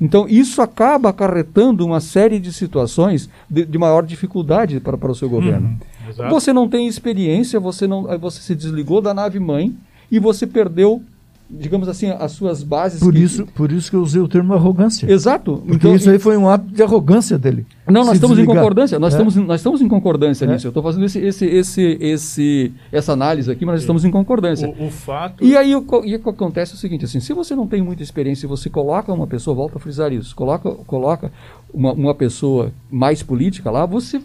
Então, 0.00 0.28
isso 0.28 0.60
acaba 0.60 1.08
acarretando 1.08 1.84
uma 1.84 2.00
série 2.00 2.38
de 2.38 2.52
situações 2.52 3.28
de, 3.48 3.64
de 3.64 3.78
maior 3.78 4.04
dificuldade 4.04 4.78
para, 4.80 4.98
para 4.98 5.10
o 5.10 5.14
seu 5.14 5.28
governo. 5.28 5.68
Hum, 5.68 6.28
você 6.28 6.52
não 6.52 6.68
tem 6.68 6.86
experiência, 6.86 7.58
você, 7.58 7.86
não, 7.86 8.02
você 8.18 8.40
se 8.40 8.54
desligou 8.54 9.00
da 9.00 9.14
nave-mãe 9.14 9.74
e 10.10 10.18
você 10.18 10.46
perdeu 10.46 11.02
digamos 11.48 11.88
assim, 11.88 12.10
as 12.10 12.32
suas 12.32 12.62
bases. 12.62 13.00
Por, 13.00 13.12
que... 13.12 13.18
isso, 13.20 13.46
por 13.46 13.70
isso 13.70 13.90
que 13.90 13.96
eu 13.96 14.00
usei 14.00 14.20
o 14.20 14.28
termo 14.28 14.54
arrogância. 14.54 15.10
Exato. 15.10 15.58
Porque 15.58 15.74
então, 15.74 15.94
isso 15.94 16.10
aí 16.10 16.18
foi 16.18 16.36
um 16.36 16.48
ato 16.48 16.66
de 16.66 16.82
arrogância 16.82 17.38
dele. 17.38 17.66
Não, 17.86 18.04
nós 18.04 18.14
estamos 18.14 18.36
desligar. 18.36 18.56
em 18.56 18.58
concordância. 18.58 18.98
Nós, 18.98 19.12
é? 19.12 19.16
estamos, 19.16 19.36
nós 19.36 19.60
estamos 19.60 19.82
em 19.82 19.88
concordância 19.88 20.44
é? 20.46 20.48
nisso. 20.48 20.66
Eu 20.66 20.70
estou 20.70 20.82
fazendo 20.82 21.04
esse, 21.04 21.18
esse, 21.18 21.46
esse, 21.46 21.98
esse, 22.00 22.72
essa 22.90 23.12
análise 23.12 23.50
aqui, 23.50 23.64
mas 23.64 23.74
nós 23.74 23.80
estamos 23.82 24.04
em 24.04 24.10
concordância. 24.10 24.68
O, 24.68 24.86
o 24.86 24.90
fato... 24.90 25.44
E 25.44 25.56
aí 25.56 25.74
o, 25.74 25.84
e 26.04 26.16
o 26.16 26.18
que 26.18 26.28
acontece 26.28 26.72
é 26.72 26.74
o 26.76 26.78
seguinte, 26.78 27.04
assim, 27.04 27.20
se 27.20 27.32
você 27.32 27.54
não 27.54 27.66
tem 27.66 27.82
muita 27.82 28.02
experiência, 28.02 28.48
você 28.48 28.70
coloca 28.70 29.12
uma 29.12 29.26
pessoa, 29.26 29.54
volta 29.54 29.76
a 29.76 29.80
frisar 29.80 30.12
isso, 30.12 30.34
coloca, 30.34 30.70
coloca 30.86 31.30
uma, 31.72 31.92
uma 31.92 32.14
pessoa 32.14 32.72
mais 32.90 33.22
política 33.22 33.70
lá, 33.70 33.84
você 33.84 34.20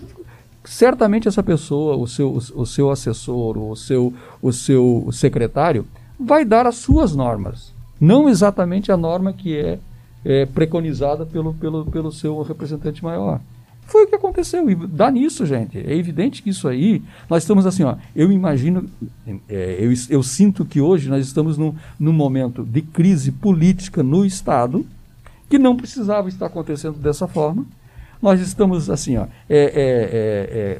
certamente 0.63 1.27
essa 1.27 1.41
pessoa, 1.41 1.95
o 1.95 2.07
seu, 2.07 2.29
o, 2.29 2.61
o 2.61 2.65
seu 2.65 2.91
assessor, 2.91 3.57
o 3.57 3.75
seu, 3.75 4.13
o 4.41 4.51
seu 4.51 5.09
secretário, 5.11 5.85
vai 6.19 6.43
dar 6.43 6.67
as 6.67 6.75
suas 6.75 7.15
normas, 7.15 7.73
não 7.99 8.27
exatamente 8.27 8.91
a 8.91 8.97
norma 8.97 9.31
que 9.31 9.55
é, 9.55 9.79
é 10.25 10.45
preconizada 10.45 11.25
pelo, 11.25 11.53
pelo, 11.53 11.85
pelo 11.85 12.11
seu 12.11 12.41
representante 12.41 13.03
maior. 13.03 13.39
Foi 13.89 14.03
o 14.03 14.07
que 14.07 14.13
aconteceu. 14.13 14.69
E 14.69 14.75
dá 14.75 15.09
nisso, 15.09 15.47
gente. 15.47 15.79
É 15.79 15.95
evidente 15.95 16.43
que 16.43 16.51
isso 16.51 16.67
aí. 16.67 17.01
Nós 17.27 17.41
estamos 17.41 17.65
assim, 17.65 17.83
ó. 17.83 17.95
Eu 18.15 18.31
imagino, 18.31 18.87
é, 19.49 19.77
eu, 19.79 19.91
eu 20.09 20.21
sinto 20.21 20.63
que 20.63 20.79
hoje 20.79 21.09
nós 21.09 21.25
estamos 21.25 21.57
num, 21.57 21.73
num 21.99 22.13
momento 22.13 22.63
de 22.63 22.83
crise 22.83 23.31
política 23.31 24.03
no 24.03 24.23
Estado, 24.23 24.85
que 25.49 25.57
não 25.57 25.75
precisava 25.75 26.29
estar 26.29 26.45
acontecendo 26.45 26.99
dessa 26.99 27.27
forma. 27.27 27.65
Nós 28.21 28.39
estamos 28.39 28.91
assim, 28.91 29.17
ó. 29.17 29.25
É, 29.49 29.57
é, 29.57 29.61
é, 29.63 30.79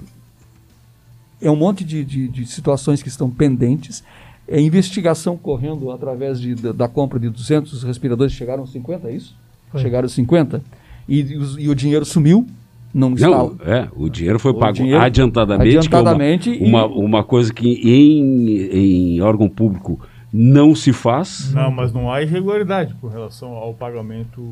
é, 1.41 1.47
é 1.47 1.49
um 1.49 1.55
monte 1.55 1.83
de, 1.83 2.05
de, 2.05 2.27
de 2.27 2.45
situações 2.45 3.01
que 3.01 3.09
estão 3.09 3.27
pendentes 3.27 4.03
é, 4.49 4.59
investigação 4.59 5.37
correndo 5.37 5.91
através 5.91 6.39
de, 6.39 6.55
da, 6.55 6.71
da, 6.71 6.87
compra 6.87 7.19
de 7.19 7.29
200 7.29 7.83
respiradores, 7.83 8.33
chegaram 8.33 8.63
a 8.63 8.67
50, 8.67 9.07
é 9.07 9.13
isso? 9.13 9.35
Foi. 9.71 9.81
Chegaram 9.81 10.05
a 10.05 10.09
50. 10.09 10.61
E, 11.07 11.21
e, 11.21 11.33
e 11.59 11.69
o 11.69 11.75
dinheiro 11.75 12.03
sumiu, 12.05 12.47
não, 12.93 13.11
não 13.11 13.55
é, 13.63 13.87
o 13.95 14.09
dinheiro 14.09 14.39
foi 14.39 14.51
o 14.51 14.55
pago 14.55 14.73
dinheiro, 14.73 14.99
adiantadamente, 14.99 15.77
adiantadamente 15.77 16.63
é 16.63 16.67
uma, 16.67 16.85
uma, 16.87 16.95
uma, 16.95 17.23
coisa 17.23 17.53
que 17.53 17.67
em, 17.67 19.15
em 19.15 19.21
órgão 19.21 19.47
público 19.47 19.99
não 20.33 20.73
se 20.73 20.91
faz. 20.91 21.53
Não, 21.53 21.69
mas 21.69 21.93
não 21.93 22.11
há 22.11 22.23
irregularidade 22.23 22.95
com 22.95 23.07
relação 23.07 23.53
ao 23.53 23.75
pagamento 23.75 24.43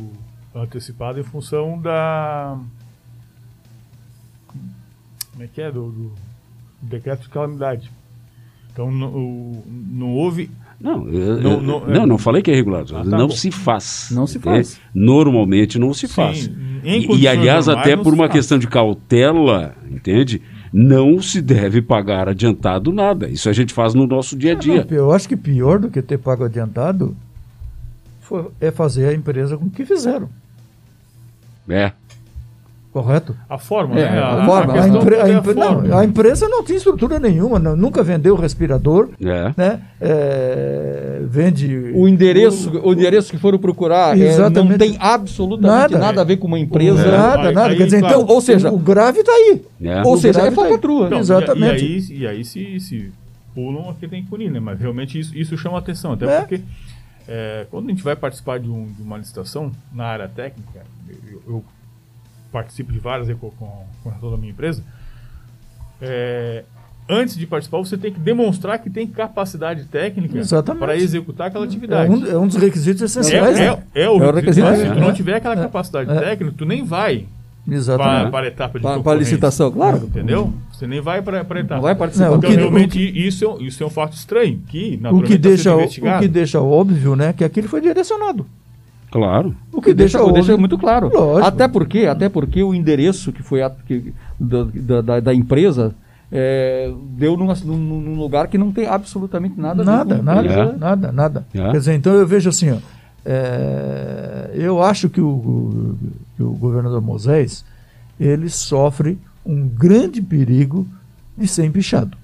antecipado 0.53 1.19
em 1.19 1.23
função 1.23 1.79
da. 1.79 2.59
Como 5.31 5.43
é 5.43 5.47
que 5.47 5.61
é? 5.61 5.71
Do, 5.71 5.89
do 5.89 6.11
decreto 6.81 7.23
de 7.23 7.29
calamidade. 7.29 7.91
Então 8.77 8.91
não, 8.91 9.63
não 9.89 10.11
houve. 10.11 10.51
Não, 10.79 11.09
eu, 11.09 11.41
não, 11.41 11.59
não, 11.59 11.87
não, 11.87 12.05
não, 12.05 12.17
falei 12.19 12.43
que 12.43 12.51
é 12.51 12.53
irregular. 12.53 12.83
Ah, 12.91 13.03
tá 13.03 13.03
não 13.03 13.27
bom. 13.27 13.33
se 13.33 13.49
faz. 13.49 14.09
Não 14.11 14.27
se 14.27 14.37
faz. 14.37 14.79
Normalmente 14.93 15.79
não 15.79 15.95
se 15.95 16.07
Sim, 16.07 16.13
faz. 16.13 16.51
E, 16.83 17.21
e, 17.21 17.27
aliás, 17.27 17.67
até 17.67 17.97
por 17.97 18.13
uma 18.13 18.29
questão 18.29 18.59
de 18.59 18.67
cautela, 18.67 19.73
entende? 19.89 20.43
Não 20.71 21.19
se 21.19 21.41
deve 21.41 21.81
pagar 21.81 22.29
adiantado 22.29 22.93
nada. 22.93 23.27
Isso 23.27 23.49
a 23.49 23.53
gente 23.53 23.73
faz 23.73 23.95
no 23.95 24.05
nosso 24.05 24.37
dia 24.37 24.51
a 24.51 24.55
dia. 24.55 24.85
eu 24.91 25.11
acho 25.11 25.27
que 25.27 25.35
pior 25.35 25.79
do 25.79 25.89
que 25.89 25.99
ter 26.03 26.19
pago 26.19 26.43
adiantado 26.43 27.17
foi, 28.21 28.45
é 28.61 28.69
fazer 28.69 29.07
a 29.09 29.13
empresa 29.13 29.57
com 29.57 29.65
o 29.65 29.71
que 29.71 29.83
fizeram. 29.85 30.29
É. 31.67 31.93
Correto? 32.97 33.35
A 33.47 33.59
forma, 33.59 33.93
é, 33.93 34.09
né? 34.09 34.19
A, 34.19 34.41
a, 34.41 34.45
forma. 34.47 34.73
A, 34.73 34.87
impre, 34.87 35.15
a, 35.17 35.29
impre, 35.29 35.53
não, 35.53 35.99
a, 35.99 36.03
empresa 36.03 36.49
não 36.49 36.63
tinha 36.63 36.79
estrutura 36.79 37.19
nenhuma, 37.19 37.59
não, 37.59 37.75
nunca 37.75 38.01
vendeu 38.01 38.35
respirador, 38.35 39.09
é. 39.23 39.53
né? 39.55 39.81
É, 40.01 41.21
vende 41.25 41.91
o 41.93 42.07
endereço, 42.07 42.71
o, 42.71 42.89
o, 42.89 42.93
endereço 42.93 43.29
que 43.29 43.37
foram 43.37 43.59
procurar 43.59 44.19
é, 44.19 44.49
não 44.49 44.75
tem 44.79 44.97
absolutamente 44.99 45.93
nada, 45.93 45.99
nada, 45.99 46.21
a 46.21 46.23
ver 46.23 46.37
com 46.37 46.47
uma 46.47 46.57
empresa. 46.57 47.05
Nada, 47.05 47.51
nada. 47.51 47.69
Aí, 47.69 47.77
Quer 47.77 47.85
dizer, 47.85 47.99
claro, 47.99 48.21
então, 48.23 48.35
ou 48.35 48.41
seja, 48.41 48.71
o 48.71 48.79
grave 48.79 49.19
está 49.19 49.31
aí. 49.31 49.61
É. 49.83 50.01
Ou 50.01 50.17
seja, 50.17 50.41
é 50.41 50.45
tá 50.45 50.51
falcatrua. 50.51 51.07
Não, 51.07 51.19
Exatamente. 51.19 51.85
E, 51.85 52.15
aí, 52.15 52.19
e 52.21 52.27
aí 52.27 52.43
se, 52.43 52.79
se 52.79 53.11
pulam 53.53 53.91
aqui 53.91 54.07
tem 54.07 54.23
que 54.23 54.29
punir, 54.29 54.49
né? 54.49 54.59
Mas 54.59 54.79
realmente 54.79 55.19
isso, 55.19 55.37
isso 55.37 55.55
chama 55.55 55.77
atenção, 55.77 56.13
até 56.13 56.25
é. 56.25 56.39
porque 56.39 56.61
é, 57.27 57.67
quando 57.69 57.85
a 57.85 57.89
gente 57.91 58.01
vai 58.01 58.15
participar 58.15 58.59
de, 58.59 58.67
um, 58.67 58.87
de 58.91 59.03
uma 59.03 59.19
licitação 59.19 59.71
na 59.93 60.05
área 60.05 60.27
técnica, 60.27 60.81
eu, 61.07 61.43
eu 61.47 61.63
participo 62.57 62.91
de 62.91 62.97
várias 62.97 63.27
com, 63.37 63.51
com, 63.51 63.85
com 64.03 64.31
da 64.31 64.37
minha 64.37 64.51
empresa, 64.51 64.83
é, 66.01 66.63
antes 67.07 67.37
de 67.37 67.45
participar, 67.45 67.77
você 67.77 67.95
tem 67.97 68.11
que 68.11 68.19
demonstrar 68.19 68.79
que 68.79 68.89
tem 68.89 69.05
capacidade 69.05 69.85
técnica 69.85 70.39
para 70.79 70.97
executar 70.97 71.47
aquela 71.47 71.65
atividade. 71.65 72.11
É 72.11 72.15
um, 72.15 72.25
é 72.25 72.37
um, 72.37 72.47
dos 72.47 72.55
requisitos 72.55 73.01
essenciais. 73.03 73.59
É, 73.59 73.71
né? 73.71 73.83
é, 73.93 74.03
é 74.03 74.09
o, 74.09 74.23
é 74.23 74.27
o 74.27 74.31
requisito. 74.33 74.75
Se 74.75 74.89
tu 74.89 74.99
não 74.99 75.13
tiver 75.13 75.35
aquela 75.35 75.53
é. 75.53 75.57
capacidade 75.57 76.09
é. 76.09 76.19
técnica, 76.19 76.55
tu 76.57 76.65
nem 76.65 76.83
vai 76.83 77.27
para, 77.97 78.31
para 78.31 78.45
a 78.45 78.47
etapa 78.47 78.79
de 78.79 79.03
para, 79.03 79.11
a 79.11 79.15
licitação, 79.15 79.71
claro. 79.71 79.97
Entendeu? 79.97 80.51
Você 80.71 80.87
nem 80.87 81.01
vai 81.01 81.21
para 81.21 81.37
a 81.37 81.41
etapa. 81.41 81.75
Não 81.75 81.81
vai 81.81 81.95
participar. 81.95 82.29
Não, 82.29 82.37
então, 82.37 82.49
que, 82.49 82.55
realmente, 82.55 82.97
que, 82.97 83.27
isso, 83.27 83.45
é, 83.45 83.63
isso 83.63 83.83
é 83.83 83.85
um 83.85 83.89
fato 83.89 84.13
estranho. 84.13 84.59
Que, 84.67 84.99
o, 85.11 85.21
que 85.21 85.37
deixa, 85.37 85.75
o, 85.75 85.83
o 85.83 86.19
que 86.19 86.27
deixa 86.27 86.59
óbvio 86.59 87.15
né, 87.15 87.33
que 87.33 87.43
aquilo 87.43 87.67
foi 87.67 87.81
direcionado. 87.81 88.45
Claro. 89.17 89.55
O 89.73 89.81
que 89.81 89.95
deixa, 89.95 90.19
deixa, 90.19 90.33
deixa 90.33 90.57
muito 90.57 90.77
claro. 90.77 91.09
Lógico. 91.11 91.47
Até 91.47 91.67
porque, 91.67 92.05
até 92.05 92.29
porque 92.29 92.61
o 92.61 92.73
endereço 92.73 93.33
que 93.33 93.41
foi 93.41 93.63
a, 93.63 93.69
que, 93.71 94.13
da, 94.39 95.01
da, 95.01 95.19
da, 95.19 95.33
empresa 95.33 95.95
é, 96.31 96.93
deu 97.17 97.35
num, 97.35 97.47
num, 97.65 98.15
lugar 98.15 98.47
que 98.47 98.59
não 98.59 98.71
tem 98.71 98.85
absolutamente 98.85 99.59
nada 99.59 99.83
nada, 99.83 100.21
nada, 100.21 100.47
é. 100.47 100.77
nada, 100.77 101.11
nada. 101.11 101.47
É. 101.51 101.71
Quer 101.71 101.77
dizer, 101.79 101.95
então 101.95 102.13
eu 102.13 102.27
vejo 102.27 102.47
assim, 102.47 102.71
ó, 102.71 102.77
é, 103.25 104.51
eu 104.53 104.83
acho 104.83 105.09
que 105.09 105.19
o, 105.19 105.95
que 106.35 106.43
o 106.43 106.51
governador 106.51 107.01
Moisés 107.01 107.65
ele 108.19 108.49
sofre 108.49 109.17
um 109.43 109.67
grande 109.67 110.21
perigo 110.21 110.85
de 111.35 111.47
ser 111.47 111.65
empichado. 111.65 112.15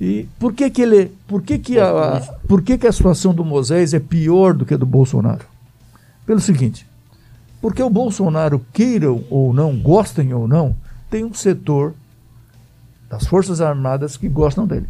E 0.00 0.26
por 0.40 0.54
que 0.54 0.68
que 0.70 0.82
ele, 0.82 1.12
por 1.28 1.42
que 1.42 1.56
que 1.56 1.78
a, 1.78 2.20
por 2.48 2.62
que 2.62 2.76
que 2.78 2.86
a 2.86 2.92
situação 2.92 3.32
do 3.32 3.44
Moisés 3.44 3.94
é 3.94 4.00
pior 4.00 4.54
do 4.54 4.64
que 4.64 4.74
a 4.74 4.76
do 4.76 4.86
Bolsonaro? 4.86 5.44
Pelo 6.30 6.40
seguinte: 6.40 6.86
porque 7.60 7.82
o 7.82 7.90
Bolsonaro, 7.90 8.64
queiram 8.72 9.24
ou 9.28 9.52
não, 9.52 9.76
gostem 9.76 10.32
ou 10.32 10.46
não, 10.46 10.76
tem 11.10 11.24
um 11.24 11.34
setor 11.34 11.92
das 13.08 13.26
Forças 13.26 13.60
Armadas 13.60 14.16
que 14.16 14.28
gostam 14.28 14.64
dele. 14.64 14.86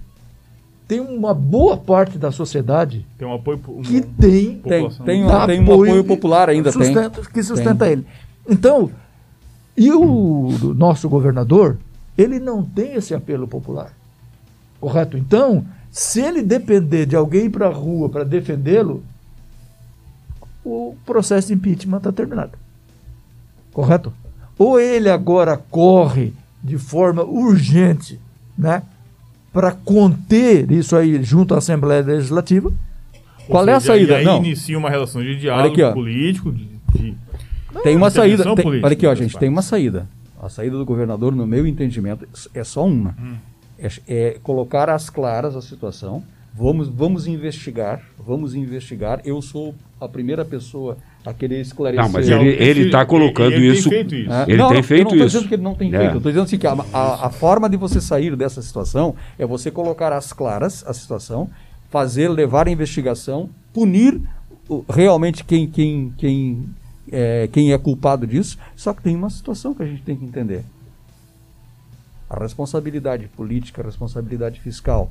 Tem 0.87 1.01
uma 1.01 1.33
boa 1.33 1.79
parte 1.79 2.19
da 2.19 2.31
sociedade 2.31 3.07
tem 3.17 3.27
um 3.27 3.33
apoio, 3.33 3.59
um, 3.69 3.81
que 3.81 4.03
tem, 4.03 4.59
tem, 4.59 4.91
tem, 4.91 5.25
um, 5.25 5.47
tem 5.47 5.61
um 5.61 5.73
apoio 5.73 6.05
popular 6.05 6.51
ainda 6.51 6.71
sustenta, 6.71 7.23
tem. 7.23 7.33
que 7.33 7.43
sustenta 7.43 7.85
tem. 7.87 7.93
ele. 7.93 8.07
Então, 8.47 8.91
e 9.75 9.91
o 9.91 10.75
nosso 10.77 11.09
governador, 11.09 11.79
ele 12.19 12.39
não 12.39 12.63
tem 12.63 12.95
esse 12.95 13.15
apelo 13.15 13.49
popular. 13.49 13.93
Correto? 14.79 15.17
Então, 15.17 15.65
se 15.91 16.21
ele 16.21 16.43
depender 16.43 17.07
de 17.07 17.17
alguém 17.17 17.47
ir 17.47 17.51
para 17.51 17.69
a 17.69 17.73
rua 17.73 18.11
para 18.11 18.25
defendê-lo, 18.25 19.03
o 20.65 20.97
processo 21.05 21.49
de 21.49 21.55
impeachment 21.55 21.99
está 21.99 22.13
terminado. 22.13 22.53
Correto? 23.73 24.13
Ou 24.59 24.79
ele 24.79 25.09
agora 25.09 25.57
corre 25.57 26.33
de 26.63 26.77
forma 26.77 27.23
urgente, 27.25 28.21
né, 28.57 28.83
para 29.53 29.73
conter 29.73 30.71
isso 30.71 30.95
aí 30.95 31.23
junto 31.23 31.55
à 31.55 31.59
Assembleia 31.59 32.03
Legislativa. 32.03 32.69
Ou 32.69 33.47
Qual 33.49 33.65
seja, 33.65 33.73
é 33.73 33.77
a 33.77 33.81
saída? 33.81 34.13
E 34.13 34.17
aí 34.17 34.25
Não. 34.25 34.39
inicia 34.39 34.79
uma 34.79 34.91
relação 34.91 35.23
de 35.23 35.37
diálogo 35.37 35.73
aqui, 35.73 35.95
político, 35.95 36.53
de, 36.53 36.69
de... 36.95 37.15
Não, 37.73 37.83
tem 37.83 37.97
uma 37.97 38.11
saída. 38.11 38.45
Tem, 38.45 38.63
política, 38.63 38.87
olha 38.87 38.93
aqui, 38.93 39.07
ó, 39.07 39.15
gente, 39.15 39.39
tem 39.39 39.49
uma 39.49 39.63
saída. 39.63 40.07
A 40.41 40.49
saída 40.49 40.77
do 40.77 40.85
governador, 40.85 41.35
no 41.35 41.47
meu 41.47 41.67
entendimento, 41.67 42.27
é 42.55 42.65
só 42.65 42.87
uma. 42.87 43.15
Hum. 43.19 43.37
É, 43.79 43.89
é 44.09 44.39
colocar 44.43 44.91
às 44.91 45.09
claras 45.09 45.57
a 45.57 45.63
situação 45.63 46.23
Vamos, 46.61 46.89
vamos 46.89 47.27
investigar, 47.27 48.03
vamos 48.19 48.55
investigar. 48.55 49.23
Eu 49.25 49.41
sou 49.41 49.75
a 49.99 50.07
primeira 50.07 50.45
pessoa 50.45 50.99
a 51.25 51.33
querer 51.33 51.59
esclarecer. 51.63 52.05
Não, 52.05 52.13
mas 52.13 52.29
ele 52.29 52.83
está 52.83 53.07
colocando 53.07 53.55
ele 53.55 53.69
isso. 53.73 53.89
Tem 53.89 54.01
feito 54.05 54.15
isso. 54.15 54.31
É? 54.31 54.43
Ele 54.47 54.57
não, 54.59 54.69
tem 54.69 54.77
não, 54.77 54.83
feito 54.85 55.01
eu 55.01 55.05
não 55.05 55.11
estou 55.13 55.27
isso. 55.27 55.37
dizendo 55.39 55.49
que 55.49 55.55
ele 55.55 55.63
não 55.63 55.75
tem 55.75 55.89
É. 55.95 55.99
feito. 55.99 56.11
Eu 56.13 56.17
estou 56.19 56.31
dizendo 56.33 56.45
assim, 56.45 56.59
que 56.59 56.67
a, 56.67 56.73
a- 56.93 57.27
a 57.29 57.31
forma 57.31 57.67
de 57.67 57.79
você 57.79 57.99
sair 57.99 58.37
dessa 58.37 58.61
situação 58.61 59.15
é 59.39 59.47
você 59.47 59.71
colocar 59.71 60.13
às 60.13 60.35
claras 60.35 60.85
a 60.87 60.93
situação, 60.93 61.49
fazer, 61.89 62.29
levar 62.29 62.69
a 62.69 62.71
investigação, 62.71 63.49
punir 63.73 64.21
realmente 64.87 65.43
quem, 65.45 65.67
quem, 65.67 66.13
quem, 66.19 66.69
é, 67.11 67.49
quem 67.51 67.73
é 67.73 67.79
culpado 67.79 68.27
disso. 68.27 68.59
Só 68.77 68.93
que 68.93 69.03
tem 69.03 69.17
uma 69.17 69.31
situação 69.31 69.73
que 69.73 69.83
a 69.83 69.87
gente 69.87 70.03
tem 70.03 70.15
que 70.15 70.27
entender. 70.27 70.63
A 72.29 72.39
responsabilidade 72.39 73.29
política, 73.29 73.81
a 73.81 73.85
responsabilidade 73.87 74.61
fiscal 74.61 75.11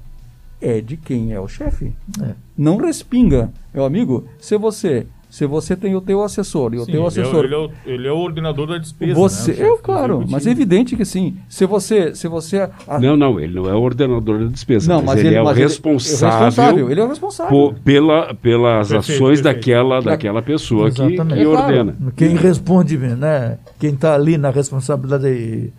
é 0.62 0.82
de 0.82 0.98
quem 0.98 1.32
é 1.34 1.40
o 1.40 1.48
chefe. 1.48 1.94
É. 2.22 2.32
Não 2.58 2.78
respinga. 2.78 3.50
Meu 3.74 3.86
amigo, 3.86 4.26
se 4.40 4.58
você, 4.58 5.06
se 5.30 5.46
você 5.46 5.76
tem 5.76 5.96
o 5.96 6.02
teu 6.02 6.22
assessor 6.24 6.74
e 6.74 6.78
o 6.80 6.86
Sim, 6.86 6.92
teu 6.92 6.96
ele, 6.96 7.04
é, 7.04 7.08
assessor 7.08 7.46
ele, 7.46 7.54
é 7.54 7.58
o, 7.58 7.72
ele 7.86 8.08
é 8.08 8.12
o 8.12 8.18
ordenador 8.18 8.68
da 8.68 8.78
despesa. 8.78 9.14
você, 9.14 9.54
né? 9.54 9.68
Eu, 9.70 9.78
claro, 9.78 10.26
mas 10.28 10.46
é 10.48 10.52
evidente 10.52 10.96
que 10.98 11.06
sim. 11.06 11.38
Se 11.48 11.66
você, 11.66 12.14
se 12.16 12.28
você 12.28 12.70
a- 12.88 13.00
Não, 13.00 13.16
não, 13.16 13.40
ele 13.40 13.54
não 13.54 13.70
é 13.70 13.74
o 13.74 13.80
ordenador 13.80 14.40
da 14.40 14.46
despesa, 14.48 14.92
não, 14.94 15.02
mas, 15.04 15.20
ele, 15.24 15.36
é 15.36 15.42
o 15.42 15.46
mas 15.46 15.56
ele- 15.58 15.66
responsável, 15.68 16.90
Ele 16.92 17.00
é 17.00 17.04
o 17.06 17.08
responsável. 17.08 17.52
por- 17.52 17.76
pela, 17.80 18.34
pelas 18.34 18.90
Perfeito, 18.90 19.14
ações 19.18 19.42
perfeito. 19.42 19.44
daquela, 19.44 20.02
daquela 20.02 20.42
pessoa 20.42 20.92
que, 20.92 21.02
Exatamente. 21.02 21.34
que 21.36 21.40
É 21.42 21.44
claro. 21.46 21.78
ordena. 21.78 21.96
Quem 22.18 22.36
responde, 22.36 22.98
né? 22.98 23.58
Quem 23.80 23.92
está 23.94 24.16
ali 24.16 24.38
na 24.38 24.50
responsabilidade. 24.50 25.72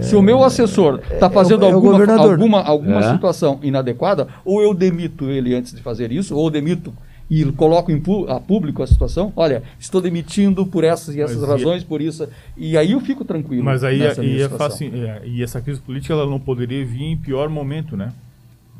Se 0.00 0.14
o 0.14 0.22
meu 0.22 0.44
assessor 0.44 1.00
está 1.10 1.28
fazendo 1.28 1.64
é 1.64 1.68
o 1.68 1.74
alguma, 1.74 1.92
governador. 1.92 2.32
alguma, 2.32 2.62
alguma 2.62 3.00
É. 3.00 3.12
situação 3.12 3.58
inadequada, 3.62 4.28
ou 4.44 4.62
eu 4.62 4.72
demito 4.72 5.28
ele 5.28 5.54
antes 5.54 5.74
de 5.74 5.82
fazer 5.82 6.12
isso, 6.12 6.36
ou 6.36 6.48
demito 6.50 6.92
e 7.28 7.44
coloco 7.52 7.90
em 7.92 8.00
pu- 8.00 8.26
a 8.28 8.40
público 8.40 8.82
a 8.82 8.86
situação. 8.86 9.32
Olha, 9.36 9.62
estou 9.78 10.00
demitindo 10.00 10.64
por 10.66 10.82
essas 10.84 11.14
e 11.14 11.20
essas 11.20 11.40
Mas 11.40 11.48
razões, 11.48 11.84
por 11.84 12.00
isso. 12.00 12.26
E 12.56 12.76
aí 12.76 12.92
eu 12.92 13.00
fico 13.00 13.24
tranquilo. 13.24 13.64
Mas 13.64 13.82
aí 13.84 13.98
nessa 13.98 14.24
e, 14.24 14.40
é 14.42 14.48
fácil, 14.48 14.90
é, 14.94 15.22
e 15.26 15.42
essa 15.42 15.60
crise 15.60 15.80
política 15.80 16.12
ela 16.14 16.26
não 16.26 16.40
poderia 16.40 16.84
vir 16.84 17.02
em 17.04 17.16
pior 17.16 17.48
momento, 17.48 17.96
né? 17.96 18.12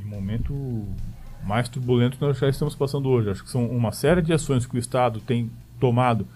Em 0.05 0.09
momento 0.09 0.53
mais 1.47 1.69
turbulento 1.69 2.17
que 2.19 2.23
nós 2.25 2.39
já 2.39 2.49
estamos 2.49 2.75
passando 2.75 3.09
hoje. 3.09 3.31
Acho 3.31 3.43
que 3.45 3.51
são 3.51 3.67
uma 3.67 3.93
série 3.93 4.21
de 4.23 4.33
ações 4.33 4.67
que 4.67 4.77
o 4.77 4.79
Estado 4.79 5.21
tem 5.21 5.51
tomado. 5.79 6.27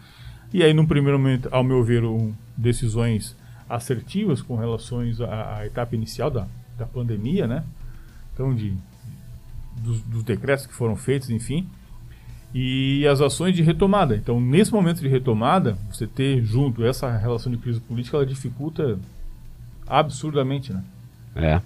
E 0.53 0.63
aí, 0.63 0.73
num 0.73 0.87
primeiro 0.87 1.19
momento, 1.19 1.49
ao 1.53 1.65
meu 1.65 1.83
ver, 1.83 2.05
um, 2.05 2.33
decisões 2.57 3.37
assertivas 3.69 4.43
com 4.43 4.57
relações 4.57 5.21
à, 5.21 5.59
à 5.59 5.67
etapa 5.67 5.95
inicial 5.95 6.31
da, 6.31 6.47
da 6.79 6.87
pandemia, 6.87 7.47
né? 7.47 7.65
Então, 8.33 8.55
de, 8.55 8.75
dos, 9.83 10.01
dos 10.03 10.23
decretos 10.23 10.67
que 10.67 10.75
foram 10.75 10.97
feitos, 10.97 11.31
enfim. 11.31 11.67
E 12.55 13.07
as 13.07 13.21
ações 13.21 13.55
de 13.55 13.63
retomada. 13.63 14.17
Então, 14.17 14.41
nesse 14.41 14.73
momento 14.73 15.01
de 15.01 15.09
retomada, 15.09 15.77
você 15.91 16.07
ter 16.07 16.45
junto 16.45 16.85
essa 16.85 17.17
relação 17.17 17.51
de 17.51 17.59
crise 17.59 17.81
política, 17.81 18.17
ela 18.17 18.27
dificulta 18.27 18.99
absurdamente, 19.87 20.73
né? 20.73 20.85
É, 21.35 21.61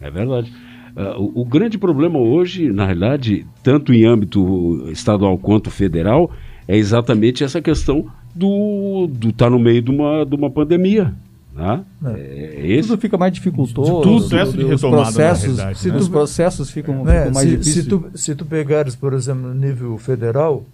é 0.00 0.10
verdade. 0.10 0.52
Ah, 0.96 1.16
o, 1.18 1.42
o 1.42 1.44
grande 1.44 1.78
problema 1.78 2.18
hoje, 2.18 2.72
na 2.72 2.84
realidade, 2.84 3.46
tanto 3.62 3.92
em 3.92 4.04
âmbito 4.04 4.88
estadual 4.90 5.38
quanto 5.38 5.70
federal, 5.70 6.30
é 6.66 6.76
exatamente 6.76 7.44
essa 7.44 7.60
questão 7.60 8.10
do 8.34 9.08
estar 9.22 9.46
tá 9.46 9.50
no 9.50 9.58
meio 9.58 9.82
de 9.82 9.90
uma, 9.90 10.24
de 10.24 10.34
uma 10.34 10.50
pandemia. 10.50 11.14
Né? 11.54 11.84
É, 12.06 12.66
esse, 12.66 12.88
Tudo 12.88 13.00
fica 13.00 13.16
mais 13.16 13.32
dificultoso. 13.32 14.00
tudo, 14.02 14.18
processo 14.28 14.52
de 14.56 14.64
os 14.64 14.70
retomada, 14.70 14.96
na 14.96 15.02
processos, 15.12 15.44
realidade, 15.58 15.88
os 15.96 16.08
né? 16.08 16.12
processos 16.12 16.70
ficam, 16.70 17.04
né, 17.04 17.18
ficam 17.20 17.32
mais 17.34 17.48
se, 17.48 17.56
difíceis. 17.56 17.84
se, 17.84 17.88
tu, 17.88 18.10
se 18.14 18.34
tu 18.34 18.44
pegares, 18.44 18.96
por 18.96 19.12
exemplo, 19.12 19.42
no 19.42 19.54
nível 19.54 19.96
federal, 19.98 20.64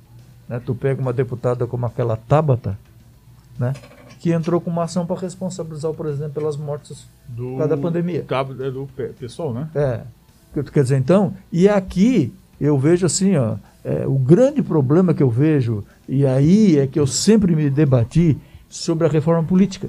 né, 0.49 0.61
tu 0.65 0.75
pega 0.75 1.01
uma 1.01 1.13
deputada 1.13 1.67
como 1.67 1.85
aquela 1.85 2.17
Tabata, 2.17 2.79
né, 3.59 3.75
que 4.21 4.33
entrou 4.33 4.59
com 4.61 4.71
uma 4.71 4.85
ação 4.85 5.05
para 5.05 5.21
responsabilizar 5.21 5.91
o 5.91 5.95
presidente 5.95 6.33
pelas 6.33 6.57
mortes 6.57 7.07
Do, 7.29 7.59
da 7.67 7.77
pandemia. 7.77 8.23
cabo- 8.23 8.55
é 8.63 8.71
do 8.71 8.89
pe- 8.97 9.13
pessoal, 9.19 9.53
né? 9.53 9.69
É. 9.75 10.01
Quer 10.73 10.83
dizer, 10.83 10.97
então, 10.99 11.35
e 11.53 11.69
aqui 11.69 12.33
eu 12.61 12.79
vejo 12.79 13.05
assim, 13.07 13.37
ó, 13.37 13.57
é, 13.85 14.07
o 14.07 14.19
grande 14.19 14.63
problema 14.63 15.13
que 15.15 15.23
eu 15.23 15.31
vejo, 15.31 15.85
e 16.09 16.27
aí 16.27 16.79
é 16.79 16.87
que 16.87 16.99
eu 16.99 17.07
sempre 17.07 17.55
me 17.55 17.69
debati 17.71 18.37
sobre 18.69 19.07
a 19.07 19.11
reforma 19.11 19.43
política. 19.47 19.89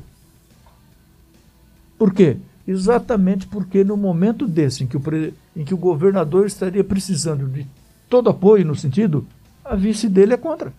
Por 2.01 2.11
quê? 2.11 2.37
Exatamente 2.67 3.45
porque 3.45 3.83
no 3.83 3.95
momento 3.95 4.47
desse, 4.47 4.83
em 4.83 4.87
que 4.87 4.97
o, 4.97 4.99
pre- 4.99 5.35
em 5.55 5.63
que 5.63 5.71
o 5.71 5.77
governador 5.77 6.47
estaria 6.47 6.83
precisando 6.83 7.45
de 7.45 7.63
todo 8.09 8.27
apoio 8.27 8.65
no 8.65 8.75
sentido, 8.75 9.23
a 9.63 9.75
vice 9.75 10.09
dele 10.09 10.33
é 10.33 10.37
contra. 10.37 10.73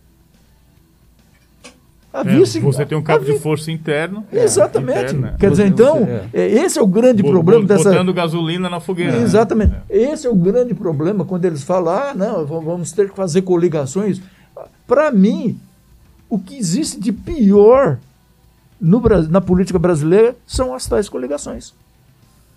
A 2.12 2.22
É, 2.22 2.24
vice, 2.24 2.58
você 2.58 2.84
tem 2.84 2.98
um 2.98 3.02
cabo 3.04 3.24
de 3.24 3.38
força 3.38 3.70
interno. 3.70 4.24
Exatamente. 4.32 5.14
interna. 5.14 5.36
Quer 5.38 5.50
dizer, 5.52 5.66
então, 5.68 6.00
você- 6.00 6.22
é, 6.32 6.46
esse 6.64 6.76
é 6.76 6.82
o 6.82 6.88
grande 6.88 7.22
Bo- 7.22 7.30
problema 7.30 7.64
dessa. 7.66 7.90
Botando 7.90 8.12
gasolina 8.12 8.68
na 8.68 8.80
fogueira. 8.80 9.12
né? 9.12 9.22
Exatamente. 9.22 9.74
Esse 9.88 10.26
é 10.26 10.30
o 10.30 10.34
grande 10.34 10.74
problema 10.74 11.24
quando 11.24 11.44
eles 11.44 11.62
falam, 11.62 11.94
ah, 11.94 12.12
não, 12.16 12.44
vamos 12.44 12.90
ter 12.90 13.08
que 13.10 13.14
fazer 13.14 13.42
coligações. 13.42 14.20
Para 14.88 15.12
mim, 15.12 15.56
o 16.28 16.36
que 16.36 16.56
existe 16.56 16.98
de 16.98 17.12
pior 17.12 17.98
no, 18.82 19.00
na 19.30 19.40
política 19.40 19.78
brasileira 19.78 20.34
são 20.46 20.74
as 20.74 20.84
tais 20.86 21.08
coligações. 21.08 21.72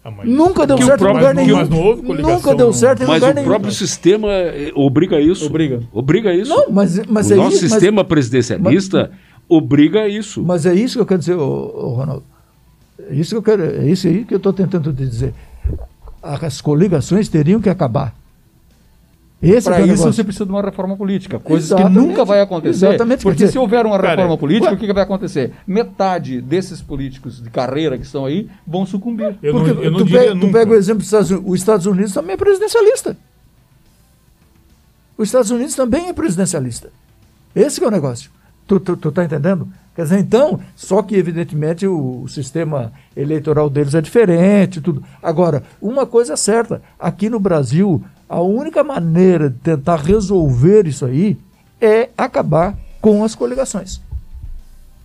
Ah, 0.03 0.11
mas- 0.11 0.27
Nunca 0.29 0.67
deu 0.67 0.75
o 0.75 0.81
certo 0.83 1.03
em 1.03 1.07
lugar 1.07 1.33
mas 1.33 1.45
nenhum. 1.47 1.65
Nunca 2.21 2.53
deu 2.55 2.73
certo 2.73 3.03
em 3.03 3.07
mas 3.07 3.15
lugar 3.21 3.31
o 3.31 3.35
nenhum. 3.35 3.47
próprio 3.47 3.71
sistema 3.71 4.27
eh, 4.31 4.71
obriga 4.75 5.19
isso. 5.21 5.45
Obriga. 5.45 5.81
Obriga 5.93 6.33
isso. 6.33 6.49
Não, 6.49 6.69
mas, 6.71 6.99
mas 7.07 7.29
o 7.29 7.33
é 7.33 7.35
nosso 7.37 7.55
isso, 7.55 7.63
mas- 7.63 7.71
sistema 7.73 8.03
presidencialista 8.03 9.11
obriga 9.47 10.01
a 10.01 10.07
isso. 10.07 10.43
Mas 10.43 10.65
é 10.65 10.73
isso 10.73 10.95
que 10.97 11.01
eu 11.01 11.05
quero 11.05 11.19
dizer, 11.19 11.35
ô, 11.35 11.43
ô, 11.43 11.89
Ronaldo. 11.95 12.23
É 13.09 13.13
isso 13.15 13.31
que 13.31 13.37
eu 13.37 13.43
quero, 13.43 13.63
é 13.63 13.87
isso 13.87 14.07
aí 14.07 14.25
que 14.25 14.33
eu 14.33 14.37
estou 14.37 14.51
tentando 14.53 14.91
te 14.93 15.05
dizer. 15.05 15.33
As 16.21 16.59
coligações 16.61 17.29
teriam 17.29 17.61
que 17.61 17.69
acabar. 17.69 18.13
Esse 19.41 19.65
Para 19.67 19.75
que 19.75 19.81
é 19.81 19.85
isso 19.85 19.93
negócio. 19.97 20.13
você 20.13 20.23
precisa 20.23 20.45
de 20.45 20.51
uma 20.51 20.61
reforma 20.61 20.95
política, 20.97 21.37
coisas 21.37 21.67
que 21.69 21.75
Exatamente, 21.75 22.07
nunca 22.07 22.25
vai 22.25 22.41
acontecer. 22.41 22.87
exatamente, 22.87 23.21
porque 23.21 23.37
dizer, 23.37 23.51
se 23.51 23.59
houver 23.59 23.85
uma 23.85 23.97
cara, 23.99 24.09
reforma 24.11 24.37
política, 24.37 24.67
ué- 24.69 24.73
o 24.75 24.77
que, 24.77 24.87
que 24.87 24.93
vai 24.93 25.03
acontecer? 25.03 25.51
Metade 25.67 26.41
desses 26.41 26.81
políticos 26.81 27.43
de 27.43 27.49
carreira 27.49 27.97
que 27.97 28.05
estão 28.05 28.25
aí 28.25 28.49
vão 28.65 28.85
sucumbir. 28.85 29.37
Eu 29.43 29.53
Porque 29.53 29.73
não, 29.73 29.83
eu 29.83 29.91
não 29.91 29.99
tu, 29.99 30.05
diria 30.05 30.19
pega, 30.21 30.39
tu 30.39 30.51
pega 30.51 30.71
o 30.71 30.75
exemplo 30.75 30.99
dos 30.99 31.07
Estados 31.07 31.29
Unidos, 31.31 31.51
os 31.51 31.59
Estados 31.59 31.85
Unidos 31.85 32.13
também 32.13 32.33
é 32.33 32.37
presidencialista. 32.37 33.17
Os 35.17 35.27
Estados 35.27 35.51
Unidos 35.51 35.75
também 35.75 36.07
é 36.09 36.13
presidencialista. 36.13 36.89
Esse 37.55 37.79
que 37.79 37.85
é 37.85 37.87
o 37.87 37.91
negócio. 37.91 38.31
Tu, 38.67 38.79
tu, 38.79 38.97
tu 38.97 39.11
tá 39.11 39.23
entendendo? 39.23 39.67
Quer 39.95 40.03
dizer, 40.03 40.19
então, 40.19 40.59
só 40.75 41.01
que 41.01 41.15
evidentemente 41.15 41.87
o, 41.87 42.23
o 42.23 42.27
sistema 42.27 42.91
eleitoral 43.15 43.69
deles 43.69 43.95
é 43.95 44.01
diferente, 44.01 44.81
tudo. 44.81 45.01
Agora, 45.23 45.63
uma 45.81 46.05
coisa 46.05 46.33
é 46.33 46.35
certa, 46.35 46.81
aqui 46.99 47.29
no 47.29 47.39
Brasil, 47.39 48.03
a 48.27 48.41
única 48.41 48.83
maneira 48.83 49.49
de 49.49 49.57
tentar 49.57 49.97
resolver 49.97 50.87
isso 50.87 51.05
aí 51.05 51.37
é 51.79 52.09
acabar 52.17 52.77
com 53.01 53.23
as 53.23 53.35
coligações. 53.35 54.01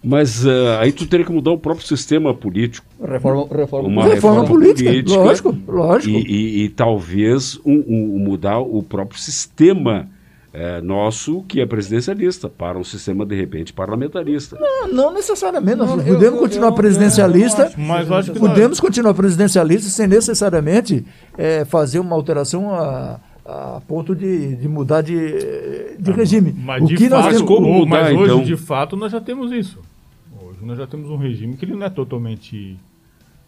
Mas 0.02 0.46
eh, 0.46 0.78
aí 0.80 0.92
tu 0.92 1.06
teria 1.06 1.26
que 1.26 1.33
mudar 1.33 1.50
o 1.50 1.59
próprio 1.59 1.87
sistema 1.87 2.33
político. 2.33 2.87
Reforma, 2.98 3.46
reforma, 3.54 3.88
Uma 3.88 4.04
reforma, 4.04 4.40
reforma 4.40 4.44
política, 4.46 4.88
política 4.90 5.16
lógico, 5.20 5.59
lógico. 5.68 6.16
E, 6.18 6.22
e- 6.22 6.64
e 6.64 6.68
talvez 6.70 7.59
um- 7.66 7.85
um- 7.87 8.18
mudar 8.18 8.61
o 8.61 8.83
próprio 8.83 9.20
sistema 9.20 10.09
eh, 10.52 10.80
nosso, 10.80 11.42
que 11.42 11.60
é 11.60 11.66
presidencialista, 11.66 12.48
para 12.48 12.78
um 12.78 12.84
sistema, 12.84 13.24
de 13.24 13.34
repente, 13.36 13.72
parlamentarista. 13.72 14.56
Não, 14.58 14.88
não 14.88 15.14
necessariamente. 15.14 15.76
Nós 15.78 15.90
Não, 15.90 15.98
eu- 16.00 16.14
podemos 16.14 16.34
eu- 16.34 16.40
continuar 16.40 16.68
eu- 16.68 16.74
presidencialista. 16.74 17.62
eu 17.62 17.66
acho. 17.68 17.80
Mas 17.80 18.10
acho 18.10 18.32
que 18.32 18.38
Podemos 18.40 18.80
continuar 18.80 19.14
presidencialista 19.14 19.88
sem 19.88 20.06
necessariamente 20.08 21.06
eh, 21.38 21.64
fazer 21.64 21.98
uma 22.00 22.16
alteração 22.16 22.74
a, 22.74 23.20
a 23.46 23.80
ponto 23.86 24.14
de, 24.14 24.56
de 24.56 24.68
mudar 24.68 25.02
de, 25.02 25.96
de 25.98 26.10
regime. 26.12 26.52
Mas, 26.58 26.82
o 26.82 26.86
de 26.86 26.96
que 26.96 27.08
nós 27.08 27.22
fato, 27.24 27.34
temos- 27.34 27.48
como 27.48 27.72
mudar, 27.72 28.02
mas 28.04 28.16
hoje, 28.16 28.32
então? 28.32 28.42
de 28.44 28.56
fato, 28.56 28.96
nós 28.96 29.12
já 29.12 29.20
temos 29.20 29.52
isso. 29.52 29.78
Hoje 30.42 30.58
nós 30.62 30.76
já 30.78 30.86
temos 30.86 31.08
um 31.10 31.16
regime 31.16 31.56
que 31.56 31.64
ele 31.64 31.74
não 31.76 31.86
é 31.86 31.90
totalmente 31.90 32.76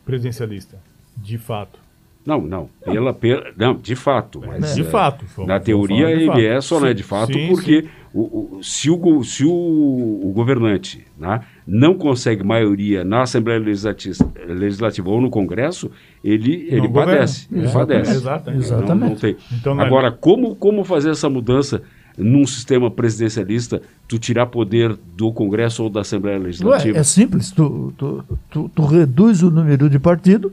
presidencialista. 0.05 0.79
De 1.17 1.37
fato. 1.37 1.79
Não, 2.25 2.41
não. 2.41 2.69
Pela, 2.85 3.13
pela, 3.13 3.45
não, 3.57 3.75
de 3.75 3.97
fato. 3.97 4.43
Mas, 4.47 4.75
de 4.75 4.83
eh, 4.83 4.85
fato. 4.85 5.25
Na 5.47 5.59
teoria 5.59 6.09
ele 6.11 6.47
é, 6.47 6.61
só 6.61 6.79
não 6.79 6.87
é 6.87 6.91
Sim, 6.91 6.97
de 6.97 7.03
fato, 7.03 7.33
sim, 7.33 7.49
porque 7.49 7.83
sim. 7.83 7.89
o, 8.15 8.21
o- 8.59 8.61
se, 8.63 8.89
o, 8.91 9.25
se 9.25 9.45
o, 9.45 9.51
o 9.51 10.33
governante 10.35 11.05
né, 11.19 11.41
não 11.67 11.95
consegue 11.95 12.45
maioria 12.45 13.05
na 13.05 13.23
Assembleia 13.23 13.59
Legislativa, 13.59 14.25
Legislativa 14.47 15.11
ou 15.11 15.21
no 15.21 15.31
Congresso, 15.31 15.91
ele, 16.23 16.67
ele 16.69 16.83
Não 16.83 16.89
governa. 16.89 17.13
padece. 17.15 17.49
Ele 17.51 17.65
Exatamente. 17.65 17.89
padece. 17.89 18.11
Exatamente. 18.17 18.71
Não- 18.71 18.79
Não, 18.79 18.85
Exatamente. 18.85 19.21
tem. 19.21 19.37
Então, 19.59 19.75
não 19.75 19.83
é- 19.83 19.87
Agora, 19.87 20.13
como, 20.13 20.55
como 20.55 20.85
fazer 20.85 21.11
essa 21.11 21.29
mudança 21.29 21.83
num 22.17 22.47
sistema 22.47 22.91
presidencialista, 22.91 23.81
tu 24.07 24.19
tirar 24.19 24.47
poder 24.47 24.97
do 25.17 25.33
Congresso 25.33 25.83
ou 25.83 25.89
da 25.91 26.03
Assembleia 26.03 26.37
Ué, 26.39 26.45
Legislativa? 26.45 26.99
é 26.99 27.03
simples. 27.03 27.51
Tu, 27.51 27.93
tu, 27.97 28.25
tu, 28.51 28.71
tu 28.75 28.85
reduz 28.85 29.43
o 29.43 29.51
número 29.51 29.89
de 29.89 29.99
partido, 29.99 30.53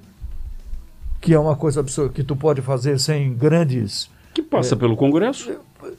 que 1.22 1.34
é 1.34 1.40
uma 1.40 1.56
coisa 1.56 1.80
absurda 1.80 2.14
que 2.14 2.24
tu 2.24 2.36
pode 2.36 2.62
fazer 2.62 3.00
sem 3.00 3.34
grandes 3.34 4.10
Que 4.34 4.42
passa 4.42 4.76
pelo 4.76 4.96
Congresso. 4.96 5.52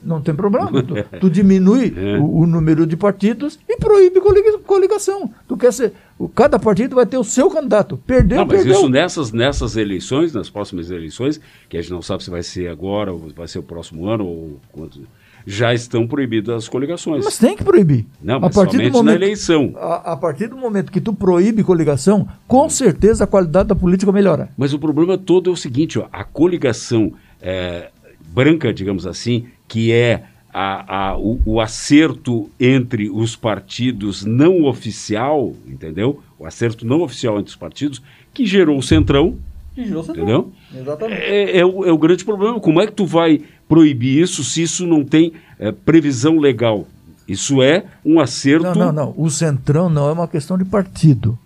Não 0.03 0.21
tem 0.21 0.35
problema. 0.35 0.71
Tu, 0.83 0.95
tu 1.21 1.31
diminui 1.31 1.93
É. 1.97 2.19
o, 2.19 2.41
o 2.41 2.47
número 2.47 2.87
de 2.87 2.97
partidos 2.97 3.59
e 3.69 3.77
proíbe 3.79 4.21
coliga- 4.21 4.59
coligação. 4.59 5.31
Tu 5.49 5.57
quer 5.57 5.73
ser. 5.73 5.93
Cada 6.35 6.59
partido 6.59 6.95
vai 6.97 7.07
ter 7.07 7.17
o 7.17 7.25
seu 7.25 7.51
candidato. 7.51 7.97
Perdeu, 8.07 8.39
Não, 8.39 8.47
mas 8.47 8.57
perdeu. 8.59 8.75
isso 8.75 8.89
nessas, 8.91 9.33
nessas 9.33 9.77
eleições, 9.77 10.35
nas 10.35 10.51
próximas 10.51 10.91
eleições, 10.91 11.41
que 11.69 11.79
a 11.79 11.81
gente 11.83 11.91
não 11.93 12.03
sabe 12.03 12.23
se 12.23 12.29
vai 12.31 12.43
ser 12.43 12.69
agora, 12.69 13.11
ou 13.13 13.31
vai 13.35 13.49
ser 13.49 13.59
o 13.59 13.63
próximo 13.63 14.07
ano, 14.07 14.27
ou 14.27 14.61
quanto, 14.71 15.01
já 15.47 15.73
estão 15.75 16.07
proibidas 16.07 16.55
as 16.55 16.69
coligações. 16.69 17.25
Mas 17.25 17.39
tem 17.39 17.57
que 17.57 17.65
proibir. 17.65 18.07
não, 18.23 18.37
a 18.37 18.51
partir 18.51 18.77
do 18.77 18.83
somente 18.83 18.93
na 18.93 18.99
momento, 18.99 19.17
eleição. 19.23 19.73
a, 19.77 20.13
a 20.13 20.17
partir 20.17 20.47
do 20.49 20.57
momento 20.57 20.93
que 20.93 21.01
tu 21.01 21.13
proíbe 21.13 21.63
coligação, 21.65 22.29
com 22.47 22.69
certeza 22.69 23.25
a 23.25 23.27
qualidade 23.27 23.69
da 23.69 23.75
política 23.75 24.13
melhora. 24.13 24.49
Mas 24.57 24.73
o 24.73 24.79
problema 24.79 25.17
todo 25.19 25.51
é 25.51 25.53
o 25.53 25.57
seguinte, 25.57 25.99
ó, 25.99 26.07
a 26.13 26.25
coligação 26.25 27.13
é, 27.41 27.89
branca, 28.33 28.73
digamos 28.73 29.07
assim, 29.07 29.47
que 29.67 29.93
é 29.93 30.25
a- 30.53 31.11
a- 31.13 31.17
o, 31.19 31.41
o 31.47 31.61
acerto 31.61 32.51
entre 32.59 33.09
os 33.09 33.37
partidos 33.37 34.25
não 34.25 34.65
oficial, 34.65 35.55
entendeu? 35.67 36.21
O 36.39 36.45
acerto 36.47 36.85
não 36.87 37.03
oficial 37.03 37.39
entre 37.39 37.51
os 37.51 37.57
partidos, 37.57 38.03
que 38.35 38.45
gerou 38.45 38.77
o 38.79 38.83
centrão, 38.83 39.37
entendeu? 39.77 40.53
Exatamente. 40.77 41.23
É, 41.23 41.59
é 41.59 41.65
o, 41.65 41.85
é 41.85 41.93
o 41.93 41.99
grande 41.99 42.25
problema. 42.25 42.59
Como 42.61 42.81
é 42.81 42.87
que 42.87 42.93
tu 42.93 43.07
vai 43.07 43.41
proibir 43.71 44.21
isso 44.21 44.43
se 44.43 44.63
isso 44.63 44.85
não 44.87 45.05
tem 45.05 45.33
é, 45.59 45.71
previsão 45.71 46.39
legal? 46.39 46.87
Isso 47.27 47.63
é 47.63 47.85
um 48.05 48.19
acerto. 48.19 48.65
Não, 48.65 48.75
não, 48.75 48.93
não. 48.93 49.15
O 49.17 49.31
centrão 49.31 49.89
não 49.89 50.09
é 50.09 50.13
uma 50.13 50.27
questão 50.27 50.59
de 50.59 50.65
partido. 50.65 51.39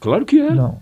Claro 0.00 0.24
que 0.24 0.40
é. 0.40 0.54
Não. 0.54 0.78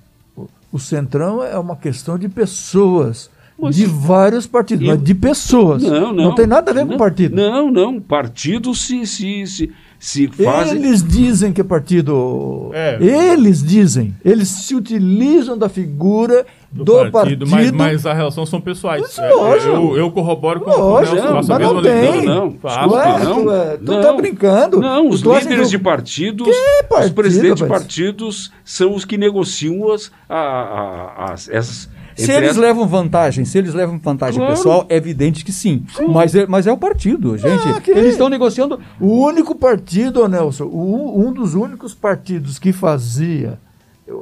O, 0.73 0.79
centrão 0.79 1.43
é 1.43 1.59
uma 1.59 1.75
questão 1.75 2.17
de 2.17 2.29
pessoas. 2.29 3.29
Mas- 3.59 3.75
de 3.75 3.85
vários 3.85 4.47
partidos, 4.47 4.87
Eu- 4.87 4.95
mas 4.95 5.05
de 5.05 5.15
pessoas. 5.15 5.83
Não, 5.83 6.13
não. 6.15 6.35
tem 6.35 6.47
nada 6.47 6.71
a 6.71 6.75
ver 6.75 6.87
com 6.87 6.93
Não, 6.93 6.97
partido. 6.99 7.35
Não, 7.37 7.71
não. 7.71 8.01
Partidos 8.01 8.87
se, 8.87 9.05
se, 9.05 9.47
se, 9.47 9.71
se 9.99 10.29
fazem. 10.29 10.77
Eles 10.79 11.03
dizem 11.03 11.53
que 11.53 11.61
é 11.61 11.65
partido. 11.65 12.71
É. 12.73 12.97
Eles 13.03 13.63
dizem. 13.63 14.15
Eles 14.25 14.49
se 14.49 14.75
utilizam 14.75 15.59
da 15.59 15.69
figura 15.69 16.47
do, 16.73 17.11
partido. 17.11 17.47
Mas, 17.49 17.71
mas 17.73 18.07
a 18.07 18.13
relação 18.15 18.47
são 18.47 18.61
pessoais. 18.61 19.03
Mas 19.03 19.19
É, 19.19 19.29
lógico. 19.35 19.73
eu, 19.73 19.97
eu 19.97 20.11
corroboro 20.13 20.61
com 20.61 20.71
Lógico, 20.71 21.17
o 21.17 21.19
Nelson, 21.21 21.35
faço 21.35 21.49
mas 21.49 21.61
não 21.61 21.75
mesma 21.75 21.83
tem. 21.83 22.01
leitura. 22.13 22.35
Não, 22.35 22.45
não. 22.47 22.53
Faço. 22.59 22.95
Ué, 22.95 23.19
não, 23.25 23.43
tu, 23.45 23.51
é, 23.53 23.77
tu 23.77 23.93
não. 23.93 24.01
tá 24.03 24.13
brincando. 24.13 24.81
Não, 24.81 25.09
os 25.09 25.21
líderes 25.21 25.65
que 25.65 25.71
de 25.71 25.79
partidos, 25.79 26.47
partido, 26.89 27.07
os 27.07 27.11
presidentes 27.13 27.57
de 27.57 27.63
rapaz? 27.65 27.83
partidos 27.83 28.53
são 28.65 28.95
os 28.95 29.05
que 29.05 29.19
negociam 29.19 29.91
as, 29.93 30.13
a, 30.29 30.37
a- 30.39 31.33
as- 31.33 31.49
essas. 31.49 31.91
Se 32.17 32.31
eles 32.31 32.51
as- 32.51 32.57
levam 32.57 32.87
vantagem, 32.87 33.45
se 33.47 33.57
eles 33.57 33.73
levam 33.73 33.99
vantagem 33.99 34.39
Claro. 34.39 34.55
pessoal, 34.55 34.87
é 34.91 34.97
evidente 34.97 35.45
que 35.45 35.53
sim. 35.53 35.85
Mas 36.09 36.35
é, 36.35 36.47
mas 36.47 36.67
é 36.67 36.73
o 36.73 36.77
partido, 36.77 37.37
gente. 37.39 37.67
Ah, 37.69 37.81
que- 37.81 37.91
Eles 37.93 38.13
estão 38.13 38.29
negociando. 38.29 38.79
O 39.01 39.25
único 39.27 39.55
partido, 39.55 40.29
Nelson, 40.29 40.65
o- 40.65 41.19
um 41.27 41.33
dos 41.33 41.55
únicos 41.55 41.95
partidos 41.95 42.59
que 42.59 42.73
fazia 42.73 43.59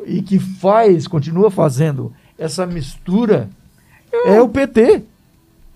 e 0.06 0.22
que 0.22 0.38
faz, 0.38 1.08
continua 1.08 1.50
fazendo 1.50 2.12
essa 2.38 2.64
mistura 2.66 3.48
é 4.24 4.40
o 4.40 4.48
PT. 4.48 5.02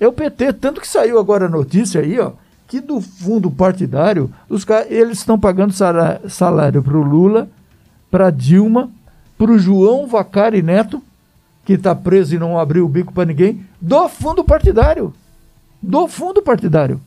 É 0.01 0.07
o 0.09 0.13
PT. 0.13 0.53
Tanto 0.55 0.81
que 0.81 0.89
saiu 0.89 1.19
agora 1.19 1.47
a 1.47 1.49
notícia 1.49 2.01
aí, 2.01 2.19
ó, 2.19 2.33
que 2.67 2.81
do 2.81 3.01
fundo 3.01 3.51
partidário, 3.51 4.31
os 4.49 4.65
eles 4.89 5.19
estão 5.19 5.39
pagando 5.39 5.73
salário 6.29 6.83
para 6.83 6.97
o 6.97 7.03
Lula, 7.03 7.49
para 8.11 8.31
Dilma, 8.31 8.91
para 9.37 9.51
o 9.51 9.59
João 9.59 10.07
Vacari 10.07 10.63
Neto, 10.63 11.03
que 11.65 11.75
está 11.75 11.95
preso 11.95 12.35
e 12.35 12.39
não 12.39 12.59
abriu 12.59 12.85
o 12.85 12.89
bico 12.89 13.13
para 13.13 13.25
ninguém, 13.27 13.65
do 13.81 14.09
fundo 14.09 14.43
partidário. 14.43 15.13
Do 15.81 16.09
fundo 16.09 16.43
partidário. 16.43 17.01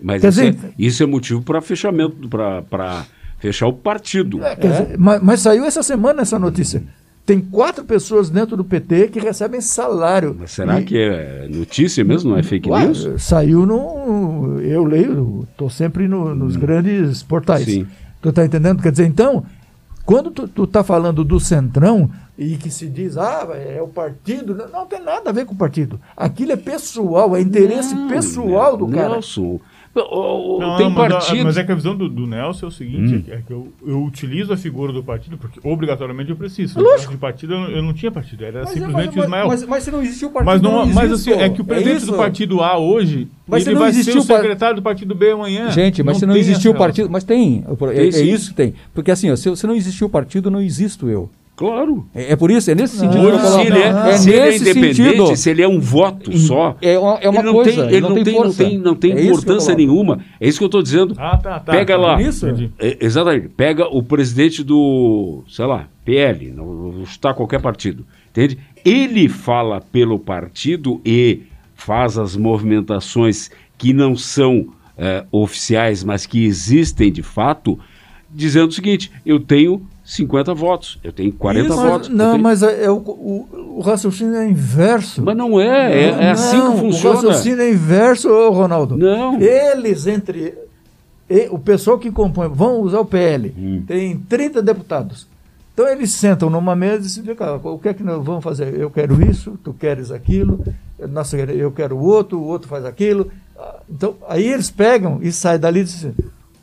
Mas 0.00 0.22
isso, 0.22 0.40
dizer- 0.40 0.58
é, 0.68 0.72
isso 0.78 1.02
é 1.02 1.06
motivo 1.06 1.42
para 1.42 1.60
fechamento, 1.60 2.28
para 2.28 3.04
fechar 3.38 3.66
o 3.66 3.72
partido. 3.72 4.42
É, 4.44 4.54
quer 4.54 4.70
dizer, 4.70 4.98
mas, 4.98 5.22
mas 5.22 5.40
saiu 5.40 5.64
essa 5.64 5.82
semana 5.82 6.22
essa 6.22 6.38
notícia. 6.38 6.82
Tem 7.28 7.42
quatro 7.42 7.84
pessoas 7.84 8.30
dentro 8.30 8.56
do 8.56 8.64
PT 8.64 9.08
que 9.08 9.20
recebem 9.20 9.60
salário. 9.60 10.34
Mas 10.40 10.50
será 10.52 10.80
E- 10.80 10.84
que 10.84 10.96
é 10.96 11.46
notícia 11.50 12.02
mesmo? 12.02 12.30
Não 12.30 12.38
é 12.38 12.42
fake 12.42 12.70
Ué, 12.70 12.86
news? 12.86 13.06
Saiu 13.18 13.66
no. 13.66 14.58
Eu 14.62 14.82
leio, 14.82 15.46
estou 15.50 15.68
sempre 15.68 16.08
no- 16.08 16.34
nos 16.34 16.56
grandes 16.56 17.22
portais. 17.22 17.66
Sim. 17.66 17.86
Tu 18.22 18.32
tá 18.32 18.46
entendendo? 18.46 18.82
Quer 18.82 18.92
dizer, 18.92 19.04
então, 19.04 19.44
quando 20.06 20.30
tu, 20.30 20.48
tu 20.48 20.66
tá 20.66 20.82
falando 20.82 21.22
do 21.22 21.38
Centrão 21.38 22.08
e 22.38 22.56
que 22.56 22.70
se 22.70 22.86
diz, 22.86 23.18
ah, 23.18 23.46
é 23.54 23.78
o 23.82 23.88
partido, 23.88 24.54
não, 24.54 24.66
não 24.70 24.86
tem 24.86 25.04
nada 25.04 25.28
a 25.28 25.32
ver 25.34 25.44
com 25.44 25.52
o 25.52 25.58
partido. 25.58 26.00
Aquilo 26.16 26.52
é 26.52 26.56
pessoal, 26.56 27.36
é 27.36 27.42
interesse 27.42 27.94
Não, 27.94 28.08
pessoal 28.08 28.74
do 28.74 28.88
cara. 28.88 29.10
Nelson. 29.10 29.42
O- 29.42 29.60
Não, 30.02 30.76
tem 30.76 30.86
não, 30.86 30.90
mas, 30.94 31.12
partido. 31.12 31.44
mas 31.44 31.56
é 31.56 31.64
que 31.64 31.72
a 31.72 31.74
visão 31.74 31.96
do, 31.96 32.08
do 32.08 32.26
Nelson 32.26 32.66
é 32.66 32.68
o 32.68 32.72
seguinte: 32.72 33.14
Hum. 33.14 33.32
é 33.32 33.40
que 33.46 33.52
eu, 33.52 33.68
eu 33.86 34.02
utilizo 34.04 34.52
a 34.52 34.56
figura 34.56 34.92
do 34.92 35.02
partido 35.02 35.36
porque 35.38 35.60
obrigatoriamente 35.62 36.30
eu 36.30 36.36
preciso. 36.36 36.80
Lógico. 36.80 37.12
De 37.12 37.18
partido 37.18 37.54
eu, 37.54 37.60
não- 37.60 37.68
eu 37.70 37.82
não 37.82 37.92
tinha 37.92 38.10
partido, 38.10 38.44
era 38.44 38.60
Mas, 38.60 38.70
simplesmente 38.70 39.10
o 39.14 39.16
mas, 39.16 39.24
Ismael. 39.24 39.46
mas, 39.48 39.66
mas 39.66 39.82
se 39.84 39.90
não 39.90 40.02
existiu 40.02 40.28
o 40.28 40.32
partido. 40.32 40.52
Mas, 40.52 40.62
não, 40.62 40.86
mas 40.94 41.10
existe, 41.12 41.30
assim, 41.32 41.40
é 41.42 41.48
que 41.48 41.60
o 41.60 41.64
presidente 41.64 42.00
do 42.00 42.08
isso. 42.08 42.16
partido 42.16 42.60
A 42.62 42.78
hoje, 42.78 43.28
Mas 43.46 43.62
se 43.64 43.68
ele 43.70 43.74
não 43.74 43.82
vai 43.82 43.92
ser 43.92 44.00
existiu 44.00 44.20
o 44.20 44.24
o 44.24 44.26
secretário 44.26 44.76
do 44.76 44.82
partido 44.82 45.14
B 45.14 45.30
amanhã. 45.32 45.70
Gente, 45.70 46.02
mas 46.02 46.18
se 46.18 46.26
não 46.26 46.36
existiu 46.36 46.72
o 46.72 46.74
partido. 46.74 47.08
Mas 47.10 47.24
tem. 47.24 47.64
É, 47.68 48.10
Tem 48.10 48.20
é 48.20 48.22
isso 48.22 48.50
que 48.50 48.56
tem. 48.56 48.74
Porque 48.94 49.10
assim, 49.10 49.30
ó, 49.30 49.36
se, 49.36 49.54
se 49.56 49.66
não 49.66 49.74
existiu 49.74 50.06
o 50.06 50.10
partido, 50.10 50.50
não 50.50 50.60
existo 50.60 51.08
eu. 51.08 51.30
Claro. 51.58 52.06
É, 52.14 52.34
é 52.34 52.36
por 52.36 52.52
isso, 52.52 52.70
é 52.70 52.74
nesse 52.76 52.98
sentido 52.98 53.28
eu 53.30 53.36
se 53.36 53.60
ele 53.62 53.78
é, 53.80 53.92
não, 53.92 54.16
se 54.16 54.30
ele 54.30 54.38
é 54.38 54.56
independente, 54.56 54.94
sentido. 54.94 55.36
se 55.36 55.50
ele 55.50 55.62
é 55.62 55.66
um 55.66 55.80
voto 55.80 56.38
só, 56.38 56.76
É 56.80 56.96
uma, 56.96 57.14
é 57.18 57.28
uma 57.28 57.40
ele 57.40 57.46
não 57.46 57.52
coisa. 57.52 57.70
tem, 57.72 57.96
ele 57.96 58.00
não, 58.00 58.14
tem, 58.22 58.34
não 58.34 58.52
tem, 58.52 58.78
não 58.78 58.94
tem 58.94 59.12
É 59.12 59.20
eu 59.22 59.24
importância 59.24 59.74
nenhuma. 59.74 60.20
É 60.40 60.46
isso 60.46 60.56
que 60.56 60.62
eu 60.62 60.68
estou 60.68 60.80
dizendo. 60.80 61.16
Ah, 61.18 61.36
tá, 61.36 61.58
tá. 61.58 61.72
Pega 61.72 61.94
tá. 61.94 62.00
lá. 62.00 62.22
Isso? 62.22 62.46
É, 62.78 62.98
exatamente. 63.00 63.48
Pega 63.48 63.88
o 63.88 64.00
presidente 64.04 64.62
do, 64.62 65.42
sei 65.48 65.66
lá, 65.66 65.88
PL, 66.04 66.52
não 66.52 66.64
vou 66.64 67.06
chutar 67.06 67.34
qualquer 67.34 67.60
partido, 67.60 68.06
entende? 68.30 68.56
Ele 68.84 69.28
fala 69.28 69.80
pelo 69.80 70.16
partido 70.16 71.00
e 71.04 71.40
faz 71.74 72.16
as 72.16 72.36
movimentações 72.36 73.50
que 73.76 73.92
não 73.92 74.14
são 74.14 74.68
é, 74.96 75.24
oficiais, 75.32 76.04
mas 76.04 76.24
que 76.24 76.44
existem 76.44 77.10
de 77.10 77.24
fato, 77.24 77.76
dizendo 78.30 78.68
o 78.68 78.72
seguinte: 78.72 79.10
eu 79.26 79.40
tenho 79.40 79.82
50 80.10 80.54
votos, 80.54 80.98
eu 81.04 81.12
tenho 81.12 81.30
40 81.32 81.68
Mas- 81.68 81.78
votos. 81.90 82.08
não, 82.08 82.30
tenho- 82.30 82.42
mas 82.42 82.62
é, 82.62 82.84
é 82.84 82.90
o, 82.90 82.96
o, 82.96 83.74
o 83.76 83.80
raciocínio 83.80 84.36
é 84.36 84.48
inverso. 84.48 85.22
Mas 85.22 85.36
não 85.36 85.60
é, 85.60 85.92
é, 86.04 86.08
é 86.08 86.30
assim 86.30 86.56
Não, 86.56 86.70
que 86.72 86.76
O 86.76 86.80
funciona. 86.80 87.14
raciocínio 87.16 87.60
é 87.60 87.70
inverso, 87.70 88.28
Ronaldo. 88.50 88.96
Não. 88.96 89.38
Eles 89.38 90.06
entre. 90.06 90.54
e- 91.28 91.48
o 91.50 91.58
pessoal 91.58 91.98
que 91.98 92.10
compõe, 92.10 92.48
vão 92.48 92.80
usar 92.80 93.00
o 93.00 93.04
PL, 93.04 93.54
Hum. 93.56 93.82
tem 93.86 94.16
30 94.16 94.62
deputados. 94.62 95.26
Então 95.74 95.86
eles 95.86 96.10
sentam 96.10 96.48
numa 96.48 96.74
mesa 96.74 97.06
e 97.06 97.10
se 97.10 97.20
dizem, 97.20 97.36
cara, 97.36 97.56
o 97.62 97.78
que 97.78 97.90
é 97.90 97.94
que 97.94 98.02
nós 98.02 98.24
vamos 98.24 98.42
fazer? 98.42 98.74
Eu 98.80 98.90
quero 98.90 99.22
isso, 99.30 99.58
tu 99.62 99.74
queres 99.74 100.10
aquilo, 100.10 100.64
nossa, 101.10 101.36
eu 101.36 101.70
quero 101.70 101.96
o 101.96 102.02
outro, 102.02 102.38
o 102.38 102.44
outro 102.46 102.66
faz 102.66 102.84
aquilo. 102.86 103.30
Ah, 103.56 103.76
Então, 103.90 104.14
aí 104.26 104.46
eles 104.48 104.70
pegam 104.70 105.18
e 105.20 105.30
saem 105.30 105.60
dali 105.60 105.80
e 105.80 105.84
dizem, 105.84 106.14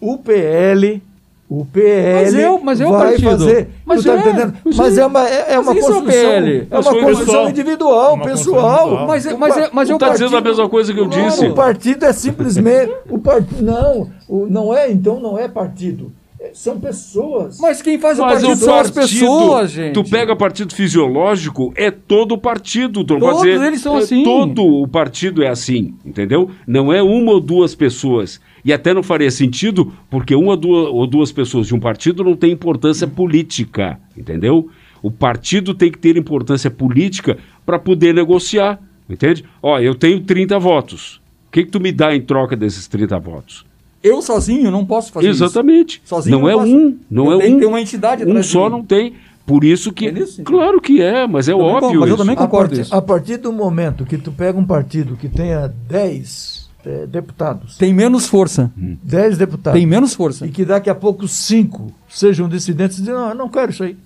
o 0.01 0.17
PL. 0.17 1.01
O 1.47 1.63
PL 1.63 2.23
Mas 2.23 2.33
o- 2.33 2.59
mas 2.63 2.81
o 2.81 2.89
vai 2.89 3.07
partido. 3.11 3.29
fazer. 3.29 3.67
Mas 3.85 4.03
tá 4.03 4.13
é, 4.15 4.19
entendendo? 4.19 4.53
mas 4.75 4.97
é. 4.97 5.05
uma, 5.05 5.29
é, 5.29 5.53
é 5.53 5.57
Mas 5.57 5.67
uma 5.67 5.73
é 5.73 5.77
o 5.77 5.79
construção. 5.79 6.05
PL. 6.05 6.67
É 6.71 6.79
uma 6.79 7.01
construção 7.03 7.49
individual, 7.49 8.13
Uma 8.15 8.25
pessoal. 8.25 9.07
Mas 9.07 9.25
é, 9.27 9.33
mas 9.35 9.57
é, 9.57 9.69
mas 9.71 9.89
é 9.89 9.93
o 9.95 9.97
tá 9.99 10.07
partido. 10.07 10.25
dizendo 10.25 10.37
a 10.37 10.41
mesma 10.41 10.67
coisa 10.67 10.91
que 10.91 10.99
eu 10.99 11.07
disse. 11.07 11.45
o 11.45 11.53
partido 11.53 12.03
é 12.03 12.11
simplesmente. 12.13 12.91
o 13.09 13.19
part... 13.19 13.45
Não, 13.61 14.09
o- 14.27 14.47
não 14.49 14.75
é, 14.75 14.91
então 14.91 15.19
não 15.19 15.37
é 15.37 15.47
partido. 15.47 16.11
É- 16.41 16.49
São 16.51 16.79
pessoas. 16.79 17.59
Mas 17.59 17.79
quem 17.79 17.99
faz 17.99 18.17
o 18.17 18.23
Mas 18.23 18.41
partido 18.41 18.55
são 18.65 18.75
as 18.75 18.89
pessoas, 18.89 19.69
gente. 19.69 19.93
Tu 19.93 20.03
pega 20.03 20.35
partido 20.35 20.73
fisiológico, 20.73 21.71
é 21.75 21.91
todo 21.91 22.33
o 22.33 22.37
partido. 22.39 23.03
Tu 23.03 23.19
Todos 23.19 23.41
dizer, 23.43 23.61
eles 23.63 23.81
são 23.81 23.95
é 23.97 23.99
assim. 23.99 24.23
Todo 24.23 24.63
o 24.65 24.87
partido 24.87 25.43
é 25.43 25.47
assim, 25.47 25.93
entendeu? 26.03 26.49
Não 26.67 26.91
é 26.91 27.03
uma 27.03 27.33
ou 27.33 27.39
duas 27.39 27.75
pessoas. 27.75 28.41
E 28.65 28.73
até 28.73 28.95
não 28.95 29.03
faria 29.03 29.29
sentido, 29.29 29.93
porque 30.09 30.33
uma 30.33 30.51
ou 30.51 30.57
duas, 30.57 30.87
ou 30.87 31.05
duas 31.05 31.31
pessoas 31.31 31.67
de 31.67 31.75
um 31.75 31.79
partido 31.79 32.23
não 32.23 32.35
tem 32.35 32.51
importância 32.51 33.07
política, 33.07 33.99
entendeu? 34.17 34.67
O 35.03 35.11
partido 35.11 35.75
tem 35.75 35.91
que 35.91 35.99
ter 35.99 36.17
importância 36.17 36.71
política 36.71 37.37
para 37.63 37.77
poder 37.77 38.11
negociar, 38.11 38.79
entende? 39.07 39.45
Ó, 39.61 39.79
eu 39.79 39.93
tenho 39.93 40.19
30 40.21 40.57
votos. 40.57 41.21
O 41.47 41.51
que, 41.51 41.63
que 41.63 41.69
tu 41.71 41.79
me 41.79 41.91
dá 41.91 42.15
em 42.15 42.21
troca 42.21 42.55
desses 42.55 42.87
30 42.87 43.19
votos? 43.19 43.63
Eu 44.01 44.21
sozinho 44.21 44.71
não 44.71 44.83
posso 44.83 45.11
fazer 45.11 45.29
isso. 45.29 45.43
Exatamente. 45.43 46.01
Sozinho 46.03 46.39
não 46.39 46.49
é 46.49 46.53
posso. 46.53 46.75
um, 46.75 46.97
não 47.09 47.31
Eu 47.31 47.39
é 47.39 47.43
tenho 47.43 47.53
um. 47.55 47.59
que 47.59 47.65
ter 47.65 47.69
uma 47.69 47.81
entidade 47.81 48.25
Um 48.25 48.43
só 48.43 48.67
não 48.69 48.83
tem. 48.83 49.13
Por 49.45 49.63
isso 49.63 49.91
que. 49.91 50.07
É 50.07 50.09
então? 50.09 50.43
claro 50.43 50.81
que 50.81 51.01
é, 51.01 51.27
mas 51.27 51.47
é 51.47 51.51
Também 51.51 51.67
óbvio. 51.67 51.81
concordo, 51.81 51.99
mas 51.99 52.09
eu 52.09 52.15
isso. 52.15 52.23
também 52.23 52.35
a, 52.35 52.37
concordo 52.37 52.69
partir, 52.69 52.81
isso. 52.81 52.95
a 52.95 53.01
partir 53.01 53.37
do 53.37 53.53
momento 53.53 54.05
que 54.05 54.17
tu 54.17 54.31
pega 54.31 54.57
um 54.57 54.65
partido 54.65 55.15
que 55.15 55.29
tenha 55.29 55.67
10 55.87 56.54
eh, 56.85 57.05
deputados, 57.07 57.77
Tem 57.77 57.93
menos 57.93 58.27
força. 58.27 58.71
10 58.75 59.37
deputados, 59.37 59.77
Tem 59.79 59.85
menos 59.87 60.13
força. 60.13 60.45
e 60.45 60.51
que 60.51 60.63
daqui 60.63 60.89
a 60.89 60.95
pouco 60.95 61.27
cinco 61.27 61.91
sejam 62.09 62.47
dissidentes 62.47 62.97
e 62.97 63.01
dizem, 63.01 63.13
não, 63.15 63.29
eu 63.29 63.35
não 63.35 63.49
quero 63.49 63.71
isso 63.71 63.83
aí. 63.83 63.97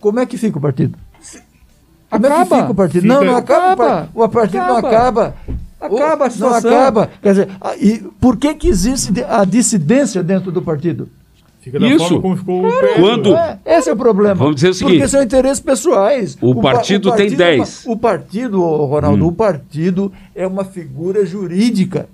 Como 0.00 0.20
é 0.20 0.26
que 0.26 0.36
fica 0.36 0.58
o 0.58 0.60
partido? 0.60 0.96
Como 2.10 2.24
é 2.24 2.28
que 2.28 2.34
Acaba. 2.34 2.56
fica 2.60 2.70
o 2.70 2.74
partido? 2.74 3.02
Fica- 3.02 3.14
não, 3.14 3.24
não 3.24 3.36
acaba. 3.36 3.72
Acaba. 3.72 4.08
O 4.14 4.28
partido 4.28 4.64
não 4.64 4.76
Acaba. 4.76 4.88
acaba. 4.88 5.34
Acaba 5.80 6.24
a 6.24 6.28
Não 6.28 6.30
situação. 6.30 6.70
acaba. 6.70 7.10
Quer 7.20 7.28
dizer, 7.30 7.48
e 7.80 7.98
por 8.20 8.36
que, 8.36 8.54
que 8.54 8.68
existe 8.68 9.12
a 9.28 9.44
dissidência 9.44 10.22
dentro 10.22 10.50
do 10.52 10.62
partido? 10.62 11.08
Fica 11.66 11.80
da 11.80 11.88
Isso. 11.88 11.98
forma 12.06 12.22
como 12.22 12.36
ficou 12.36 12.64
o 12.64 12.70
PL. 12.80 13.00
Quando- 13.00 13.34
É, 13.34 13.58
esse 13.66 13.90
é 13.90 13.92
o 13.92 13.96
problema. 13.96 14.36
Vamos 14.36 14.54
dizer 14.54 14.68
o 14.68 14.74
seguinte, 14.74 14.92
Porque 14.98 15.08
são 15.08 15.20
interesses 15.20 15.58
pessoais. 15.58 16.38
o 16.40 16.54
pa- 16.54 16.60
partido 16.74 17.10
tem 17.16 17.26
é 17.26 17.28
uma- 17.30 17.36
10. 17.36 17.82
o 17.88 17.96
partido, 17.96 18.60
Ronaldo, 18.62 19.24
Hum. 19.24 19.28
o 19.28 19.32
partido 19.32 20.12
é 20.32 20.46
uma 20.46 20.64
figura 20.64 21.26
jurídica. 21.26 22.08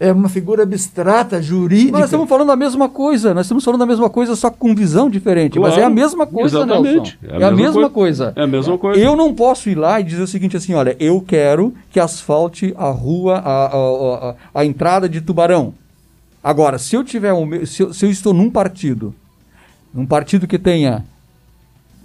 É 0.00 0.10
uma 0.10 0.30
figura 0.30 0.62
abstrata, 0.62 1.40
jurídica. 1.42 1.92
Mas 1.92 2.00
nós 2.00 2.08
estamos 2.08 2.28
falando 2.30 2.50
a 2.50 2.56
mesma 2.56 2.88
coisa, 2.88 3.34
nós 3.34 3.44
estamos 3.44 3.62
falando 3.62 3.82
a 3.82 3.86
mesma 3.86 4.08
coisa, 4.08 4.34
só 4.34 4.50
com 4.50 4.74
visão 4.74 5.10
diferente. 5.10 5.60
mas 5.60 5.74
Claro, 5.74 5.82
é 5.82 5.84
a 5.84 5.90
mesma 5.90 6.26
coisa, 6.26 6.56
exatamente. 6.60 7.18
Nelson. 7.22 7.40
É 7.40 7.44
a, 7.46 7.50
mesma 7.52 7.90
coisa. 7.90 8.32
É 8.34 8.42
a 8.42 8.46
mesma 8.46 8.78
coisa. 8.78 8.98
Eu 8.98 9.14
não 9.14 9.34
posso 9.34 9.68
ir 9.68 9.76
lá 9.76 10.00
e 10.00 10.02
dizer 10.02 10.22
o 10.22 10.26
seguinte 10.26 10.56
assim, 10.56 10.72
olha, 10.72 10.96
eu 10.98 11.20
quero 11.20 11.74
que 11.90 12.00
asfalte 12.00 12.74
a 12.78 12.88
rua, 12.90 13.34
a, 13.44 13.66
a, 13.66 14.30
a, 14.30 14.34
a 14.54 14.64
entrada 14.64 15.08
de 15.08 15.20
Tubarão. 15.20 15.74
Agora, 16.42 16.78
se 16.78 16.96
eu 16.96 17.04
tiver 17.04 17.32
meu- 17.46 17.66
se, 17.66 17.82
eu, 17.82 17.92
se 17.92 18.04
eu 18.04 18.10
estou 18.10 18.32
num 18.34 18.50
partido, 18.50 19.14
num 19.94 20.06
partido 20.06 20.46
que 20.46 20.58
tenha 20.58 21.04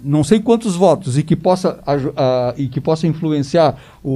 não 0.00 0.22
sei 0.22 0.38
quantos 0.38 0.76
votos 0.76 1.18
e 1.18 1.24
que 1.24 1.34
possa, 1.34 1.80
ah, 2.16 2.54
e 2.56 2.68
que 2.68 2.80
possa 2.80 3.04
influenciar 3.08 3.76
o, 4.00 4.10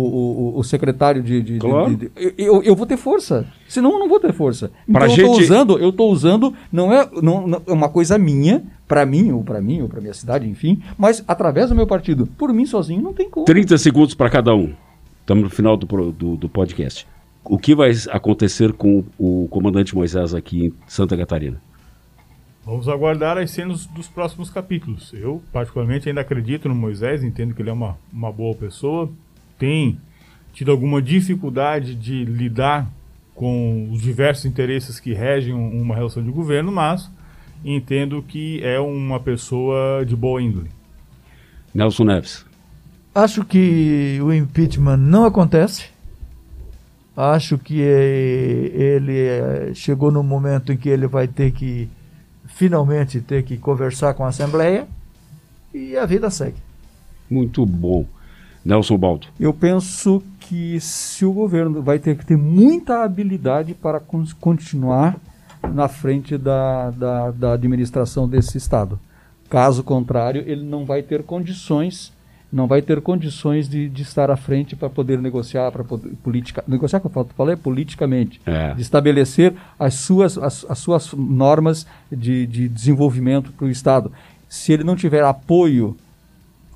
o, 0.55 0.59
o 0.61 0.63
secretário 0.63 1.21
de. 1.25 1.43
de- 1.43 1.59
Claro. 1.59 1.91
de- 1.97 1.97
de- 2.09 2.11
eu, 2.39 2.63
eu 2.63 2.77
vou 2.77 2.87
ter 2.87 2.97
força. 2.97 3.45
Senão 3.69 3.91
eu 3.95 3.99
não 3.99 4.09
vou 4.09 4.21
ter 4.21 4.33
força. 4.33 4.71
Então 4.89 4.93
Pra 4.93 5.07
eu 5.07 5.11
estou 5.17 5.35
gente- 5.35 5.45
usando, 5.45 5.79
eu 5.81 5.89
estou 5.89 6.13
usando, 6.13 6.55
não 6.71 6.93
é, 6.93 7.09
não, 7.21 7.49
não- 7.49 7.63
é 7.67 7.73
uma 7.73 7.89
coisa 7.89 8.17
minha, 8.17 8.63
para 8.87 9.05
mim, 9.05 9.33
ou 9.33 9.43
para 9.43 9.61
mim, 9.61 9.83
ou 9.83 9.89
para 9.89 10.01
minha 10.01 10.15
cidade, 10.15 10.49
enfim, 10.49 10.81
mas 10.97 11.25
através 11.27 11.71
do 11.71 11.75
meu 11.75 11.87
partido. 11.87 12.27
Por 12.39 12.53
mim 12.53 12.65
sozinho 12.65 13.03
não 13.03 13.13
tem 13.13 13.29
como. 13.29 13.45
30 13.47 13.77
segundos 13.77 14.15
para 14.15 14.31
cada 14.31 14.55
um. 14.55 14.73
Estamos 15.21 15.43
no 15.43 15.51
final 15.51 15.77
do, 15.77 16.13
do, 16.13 16.37
do 16.37 16.49
podcast. 16.49 17.09
O 17.45 17.59
que 17.59 17.75
vai 17.75 17.91
acontecer 18.11 18.73
com 18.73 19.05
o 19.19 19.49
comandante 19.51 19.95
Moisés 19.95 20.35
aqui 20.35 20.67
em 20.67 20.73
Santa 20.87 21.17
Catarina? 21.17 21.61
Vamos 22.65 22.89
aguardar 22.89 23.37
as 23.39 23.51
cenas 23.51 23.87
dos 23.87 24.07
próximos 24.07 24.49
capítulos. 24.49 25.13
Eu, 25.13 25.43
particularmente, 25.53 26.09
ainda 26.09 26.21
acredito 26.21 26.69
no 26.69 26.75
Moisés, 26.75 27.25
entendo 27.25 27.55
que 27.55 27.61
ele 27.63 27.71
é 27.71 27.73
uma, 27.73 27.99
uma 28.13 28.31
boa 28.31 28.55
pessoa. 28.55 29.11
Tem 29.59 29.99
tido 30.53 30.71
alguma 30.71 31.03
dificuldade 31.03 31.95
de 31.97 32.25
lidar 32.25 32.89
com 33.35 33.89
os 33.91 34.01
diversos 34.03 34.45
interesses 34.45 35.01
que 35.01 35.13
regem 35.13 35.53
um- 35.53 35.81
uma 35.83 35.97
relação 35.97 36.23
de 36.23 36.31
governo, 36.31 36.71
mas 36.71 37.11
entendo 37.65 38.23
que 38.23 38.63
é 38.63 38.79
uma 38.79 39.19
pessoa 39.19 40.05
de 40.07 40.15
boa 40.15 40.41
índole. 40.41 40.71
Nelson 41.75 42.05
Neves. 42.05 42.47
Acho 43.15 43.45
que 43.45 44.21
o 44.23 44.33
impeachment 44.33 44.99
não 44.99 45.25
acontece. 45.25 45.91
Acho 47.17 47.59
que 47.59 47.83
eh, 47.83 48.71
ele 48.75 49.19
eh, 49.19 49.73
chegou 49.75 50.11
no 50.11 50.23
momento 50.23 50.73
em 50.73 50.77
que 50.77 50.89
ele 50.89 51.07
vai 51.07 51.29
ter 51.29 51.53
que 51.53 51.89
finalmente 52.47 53.21
ter 53.21 53.43
que 53.43 53.57
conversar 53.59 54.15
com 54.15 54.25
a 54.25 54.29
Assembleia 54.29 54.87
e 55.75 55.97
a 55.97 56.07
vida 56.07 56.31
segue. 56.31 56.57
Muito 57.31 57.65
bom. 57.67 58.07
Nelson 58.65 58.97
Baldo. 58.97 59.27
Eu 59.41 59.53
penso 59.53 60.23
que 60.41 60.79
se 60.81 61.25
o 61.25 61.33
governo 61.33 61.83
vai 61.83 61.99
ter 61.99 62.17
que 62.17 62.25
ter 62.25 62.37
muita 62.37 63.03
habilidade 63.03 63.75
para 63.75 63.99
con- 64.01 64.25
continuar 64.41 65.19
na 65.75 65.89
frente 65.89 66.39
da, 66.39 66.91
da, 66.91 67.31
da 67.31 67.53
administração 67.55 68.29
desse 68.29 68.57
Estado. 68.59 68.99
Caso 69.51 69.83
contrário, 69.83 70.43
ele 70.47 70.65
não 70.65 70.85
vai 70.85 71.03
ter 71.03 71.23
condições, 71.25 72.13
não 72.53 72.67
vai 72.67 72.83
ter 72.83 73.01
condições 73.01 73.67
de, 73.69 73.89
de 73.89 74.03
estar 74.03 74.31
à 74.31 74.37
frente 74.37 74.77
para 74.77 74.91
poder 74.91 75.19
negociar, 75.19 75.73
para 75.73 75.83
poder 75.83 76.11
política, 76.23 76.63
negociar 76.69 77.01
que 77.01 77.07
eu 77.07 77.27
falei 77.37 77.57
politicamente, 77.57 78.41
É. 78.45 78.75
de 78.75 78.83
estabelecer 78.83 79.55
as 79.79 79.95
suas, 79.95 80.37
as, 80.37 80.67
as 80.69 80.79
suas 80.79 81.13
normas 81.15 81.87
de, 82.11 82.47
de 82.47 82.69
desenvolvimento 82.69 83.51
para 83.53 83.67
o 83.67 83.71
Estado. 83.71 84.13
Se 84.49 84.71
ele 84.73 84.85
não 84.85 84.95
tiver 84.97 85.25
apoio 85.25 85.97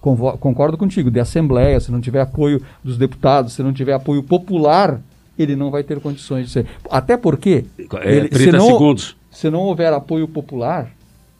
concordo 0.00 0.76
contigo, 0.78 1.10
de 1.10 1.18
assembleia, 1.18 1.80
se 1.80 1.90
não 1.90 2.00
tiver 2.00 2.20
apoio 2.20 2.62
dos 2.82 2.96
deputados, 2.96 3.54
se 3.54 3.62
não 3.62 3.72
tiver 3.72 3.92
apoio 3.92 4.22
popular, 4.22 5.00
ele 5.38 5.56
não 5.56 5.70
vai 5.70 5.82
ter 5.82 6.00
condições 6.00 6.46
de 6.46 6.52
ser. 6.52 6.66
Até 6.88 7.16
porque, 7.16 7.64
É, 8.02 8.16
ele- 8.16 8.28
30 8.28 8.52
se, 8.52 8.56
não, 8.56 8.66
segundos. 8.66 9.16
se 9.30 9.50
não 9.50 9.60
houver 9.60 9.92
apoio 9.92 10.28
popular, 10.28 10.90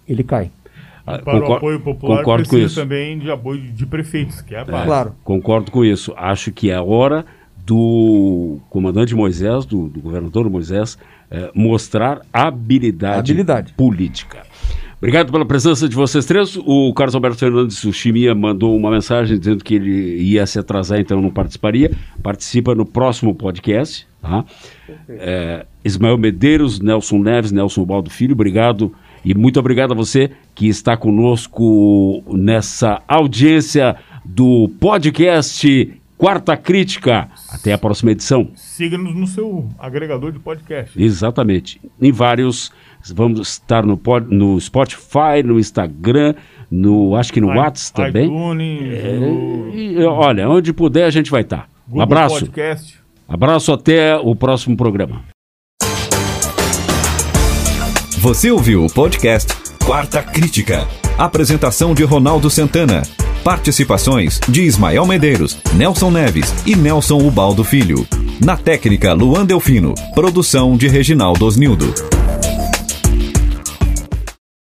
ele 0.09 0.25
cai. 0.25 0.51
Ah, 1.07 1.19
Para 1.19 1.37
o 1.37 1.41
concor- 1.41 1.57
apoio 1.59 1.81
popular 1.81 2.19
concordo 2.19 2.45
com 2.45 2.51
precisa 2.51 2.67
isso. 2.67 2.81
também 2.81 3.19
de 3.19 3.31
apoio 3.31 3.61
de 3.61 3.87
prefeitos, 3.87 4.41
que 4.41 4.55
é 4.55 4.61
a 4.61 4.65
base. 4.65 4.87
Claro. 4.87 5.15
Concordo 5.23 5.71
com 5.71 5.85
isso. 5.85 6.13
Acho 6.17 6.51
que 6.51 6.69
é 6.71 6.81
hora 6.81 7.25
do 7.65 8.59
comandante 8.71 9.15
Moisés, 9.15 9.65
do, 9.65 9.89
do 9.89 10.01
governador 10.01 10.49
Moisés, 10.51 10.97
eh, 11.31 11.51
mostrar 11.55 12.21
habilidade, 12.33 13.33
Habilidade. 13.33 13.73
política. 13.75 14.43
Obrigado 14.99 15.31
pela 15.31 15.45
presença 15.45 15.89
de 15.89 15.95
vocês 15.95 16.25
três. 16.25 16.57
O 16.57 16.93
Carlos 16.95 17.15
Alberto 17.15 17.39
Fernandes, 17.39 17.85
o 17.85 17.93
Chimia, 17.93 18.35
mandou 18.35 18.75
uma 18.75 18.91
mensagem 18.91 19.39
dizendo 19.39 19.63
que 19.63 19.75
ele 19.75 20.17
ia 20.23 20.47
se 20.47 20.59
atrasar, 20.59 20.99
então 20.99 21.21
não 21.21 21.31
participaria. 21.31 21.91
Participa 22.23 22.75
no 22.75 22.87
próximo 22.87 23.35
podcast. 23.35 24.07
Tá? 24.23 24.45
É, 25.09 25.67
Ismael 25.85 26.17
Medeiros, 26.17 26.81
Nelson 26.81 27.19
Neves, 27.19 27.53
Nelson 27.53 27.85
Baldo 27.85 28.09
Filho, 28.11 28.33
obrigado. 28.33 28.93
E 29.29 29.35
muito 29.35 29.59
obrigado 29.59 29.91
a 29.91 29.97
você 29.97 30.31
que 30.55 30.69
está 30.69 30.97
conosco 30.97 32.23
nessa 32.29 33.03
audiência 33.09 33.97
do 34.25 34.71
podcast 34.79 35.93
Quarta 36.17 36.57
Crítica. 36.57 37.29
Até 37.53 37.73
a 37.73 37.79
próxima 37.79 38.13
edição. 38.13 38.49
Siga-nos 38.55 39.17
no 39.17 39.27
seu 39.27 39.69
agregador 39.81 40.31
de 40.31 40.39
podcast. 40.39 41.03
Exatamente. 41.03 41.81
Em 42.01 42.13
vários. 42.13 42.71
Vamos 43.15 43.41
estar 43.41 43.85
no, 43.85 43.97
pod- 43.97 44.33
no 44.33 44.61
Spotify, 44.61 45.43
no 45.45 45.59
Instagram, 45.59 46.35
no 46.71 47.15
acho 47.17 47.33
que 47.33 47.41
no 47.41 47.53
i- 47.53 47.57
WhatsApp 47.57 48.13
também. 48.13 48.27
iTunes, 48.27 49.21
no 49.21 49.71
E, 49.75 50.05
olha, 50.05 50.49
onde 50.49 50.73
puder 50.73 51.05
a 51.05 51.11
gente 51.11 51.31
vai 51.33 51.43
estar. 51.43 51.69
Um 51.89 51.91
Google 51.91 52.03
abraço. 52.03 52.39
Podcast. 52.47 53.01
Abraço 53.29 53.73
até 53.73 54.17
o 54.17 54.35
próximo 54.37 54.77
programa. 54.77 55.36
Você 58.27 58.51
ouviu 58.51 58.85
o 58.85 58.93
podcast 58.93 59.53
Quarta 59.85 60.21
Crítica. 60.21 60.85
Apresentação 61.17 61.95
de 61.95 62.03
Ronaldo 62.03 62.51
Santana. 62.51 63.03
Participações 63.45 64.41
de 64.49 64.63
Ismael 64.63 65.07
Medeiros, 65.07 65.57
Nelson 65.77 66.11
Neves 66.11 66.53
e 66.67 66.75
Nelson 66.75 67.19
Ubaldo 67.19 67.63
Filho. 67.63 68.05
Na 68.45 68.57
técnica, 68.57 69.13
Luan 69.13 69.47
Delfino. 69.47 69.95
Produção 70.13 70.77
de 70.77 70.89
Reginaldo 70.89 71.47
Osnildo. 71.47 71.95